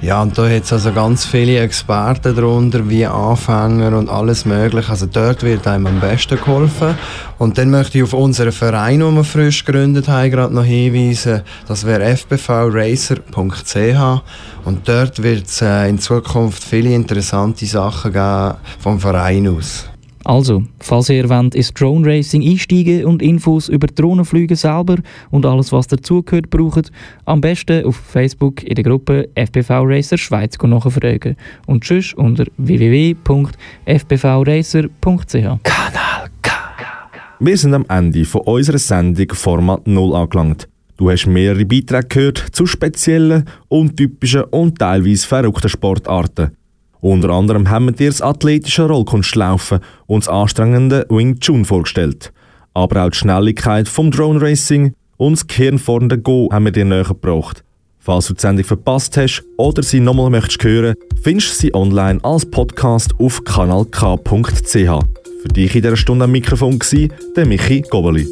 Ja, 0.00 0.22
und 0.22 0.38
da 0.38 0.48
hat 0.48 0.62
es 0.62 0.72
also 0.72 0.92
ganz 0.92 1.26
viele 1.26 1.58
Experten 1.58 2.36
darunter, 2.36 2.88
wie 2.88 3.04
Anfänger 3.04 3.98
und 3.98 4.08
alles 4.08 4.44
mögliche. 4.44 4.90
Also 4.90 5.06
dort 5.06 5.42
wird 5.42 5.66
einem 5.66 5.88
am 5.88 5.98
besten 5.98 6.38
geholfen. 6.38 6.94
Und 7.38 7.58
dann 7.58 7.70
möchte 7.70 7.98
ich 7.98 8.04
auf 8.04 8.12
unseren 8.12 8.52
Verein, 8.52 9.00
den 9.00 9.14
wir 9.16 9.24
frisch 9.24 9.64
gegründet 9.64 10.06
haben, 10.06 10.30
gerade 10.30 10.54
noch 10.54 10.62
hinweisen. 10.64 11.42
Das 11.66 11.84
wäre 11.84 12.16
fbvracer.ch 12.16 13.32
und 14.64 14.88
dort 14.88 15.20
wird 15.22 15.46
es 15.46 15.62
äh, 15.62 15.88
in 15.88 15.98
Zukunft 15.98 16.62
viele 16.62 16.94
interessante 16.94 17.66
Sachen 17.66 18.12
geben 18.12 18.54
vom 18.78 19.00
Verein 19.00 19.48
aus. 19.48 19.86
Also, 20.28 20.62
falls 20.78 21.08
ihr 21.08 21.28
wollt, 21.30 21.54
ins 21.54 21.72
Drone 21.72 22.06
Racing 22.06 22.42
einsteigen 22.42 23.06
und 23.06 23.22
Infos 23.22 23.70
über 23.70 23.86
Drohnenflüge 23.86 24.56
selber 24.56 24.96
und 25.30 25.46
alles, 25.46 25.72
was 25.72 25.86
dazugehört, 25.86 26.50
braucht, 26.50 26.92
am 27.24 27.40
besten 27.40 27.86
auf 27.86 27.96
Facebook 27.96 28.62
in 28.62 28.74
der 28.74 28.84
Gruppe 28.84 29.30
FPV 29.34 29.84
Racer 29.84 30.18
Schweiz 30.18 30.58
nachfragen 30.62 31.34
und 31.64 31.82
tschüss 31.82 32.12
unter 32.12 32.44
www.fpvracer.ch. 32.58 35.32
Kanal 35.32 36.28
K. 36.42 36.52
Wir 37.40 37.56
sind 37.56 37.72
am 37.72 37.86
Ende 37.88 38.26
von 38.26 38.42
unserer 38.42 38.76
Sendung 38.76 39.28
Format 39.32 39.86
0 39.86 40.14
angelangt. 40.14 40.68
Du 40.98 41.10
hast 41.10 41.26
mehrere 41.26 41.64
Beiträge 41.64 42.06
gehört 42.06 42.44
zu 42.52 42.66
speziellen, 42.66 43.46
untypischen 43.68 44.44
und 44.44 44.78
teilweise 44.78 45.26
verrückten 45.26 45.70
Sportarten. 45.70 46.50
Unter 47.00 47.30
anderem 47.30 47.70
haben 47.70 47.86
wir 47.86 47.92
dir 47.92 48.10
das 48.10 48.22
athletische 48.22 48.86
Rollkunstlaufen 48.86 49.80
und 50.06 50.24
das 50.24 50.28
anstrengende 50.28 51.06
Wing 51.08 51.38
Chun 51.40 51.64
vorgestellt. 51.64 52.32
Aber 52.74 53.04
auch 53.04 53.10
die 53.10 53.18
Schnelligkeit 53.18 53.88
vom 53.88 54.10
Drone 54.10 54.40
Racing 54.40 54.94
und 55.16 55.32
das 55.32 55.46
gehirnfordernde 55.46 56.18
Go 56.18 56.48
haben 56.52 56.64
wir 56.64 56.72
dir 56.72 56.84
näher 56.84 57.04
gebracht. 57.04 57.64
Falls 57.98 58.28
du 58.28 58.34
die 58.34 58.40
Sendung 58.40 58.64
verpasst 58.64 59.16
hast 59.16 59.44
oder 59.58 59.82
sie 59.82 60.00
nochmal 60.00 60.30
möchtest 60.30 60.64
hören, 60.64 60.94
findest 61.22 61.50
du 61.50 61.54
sie 61.58 61.74
online 61.74 62.20
als 62.22 62.46
Podcast 62.46 63.12
auf 63.18 63.44
kanalk.ch. 63.44 64.72
Für 64.72 65.48
dich 65.52 65.74
in 65.76 65.82
dieser 65.82 65.96
Stunde 65.96 66.24
am 66.24 66.32
Mikrofon 66.32 66.80
war 66.80 67.08
der 67.36 67.46
Michi 67.46 67.82
Gobeli. 67.82 68.26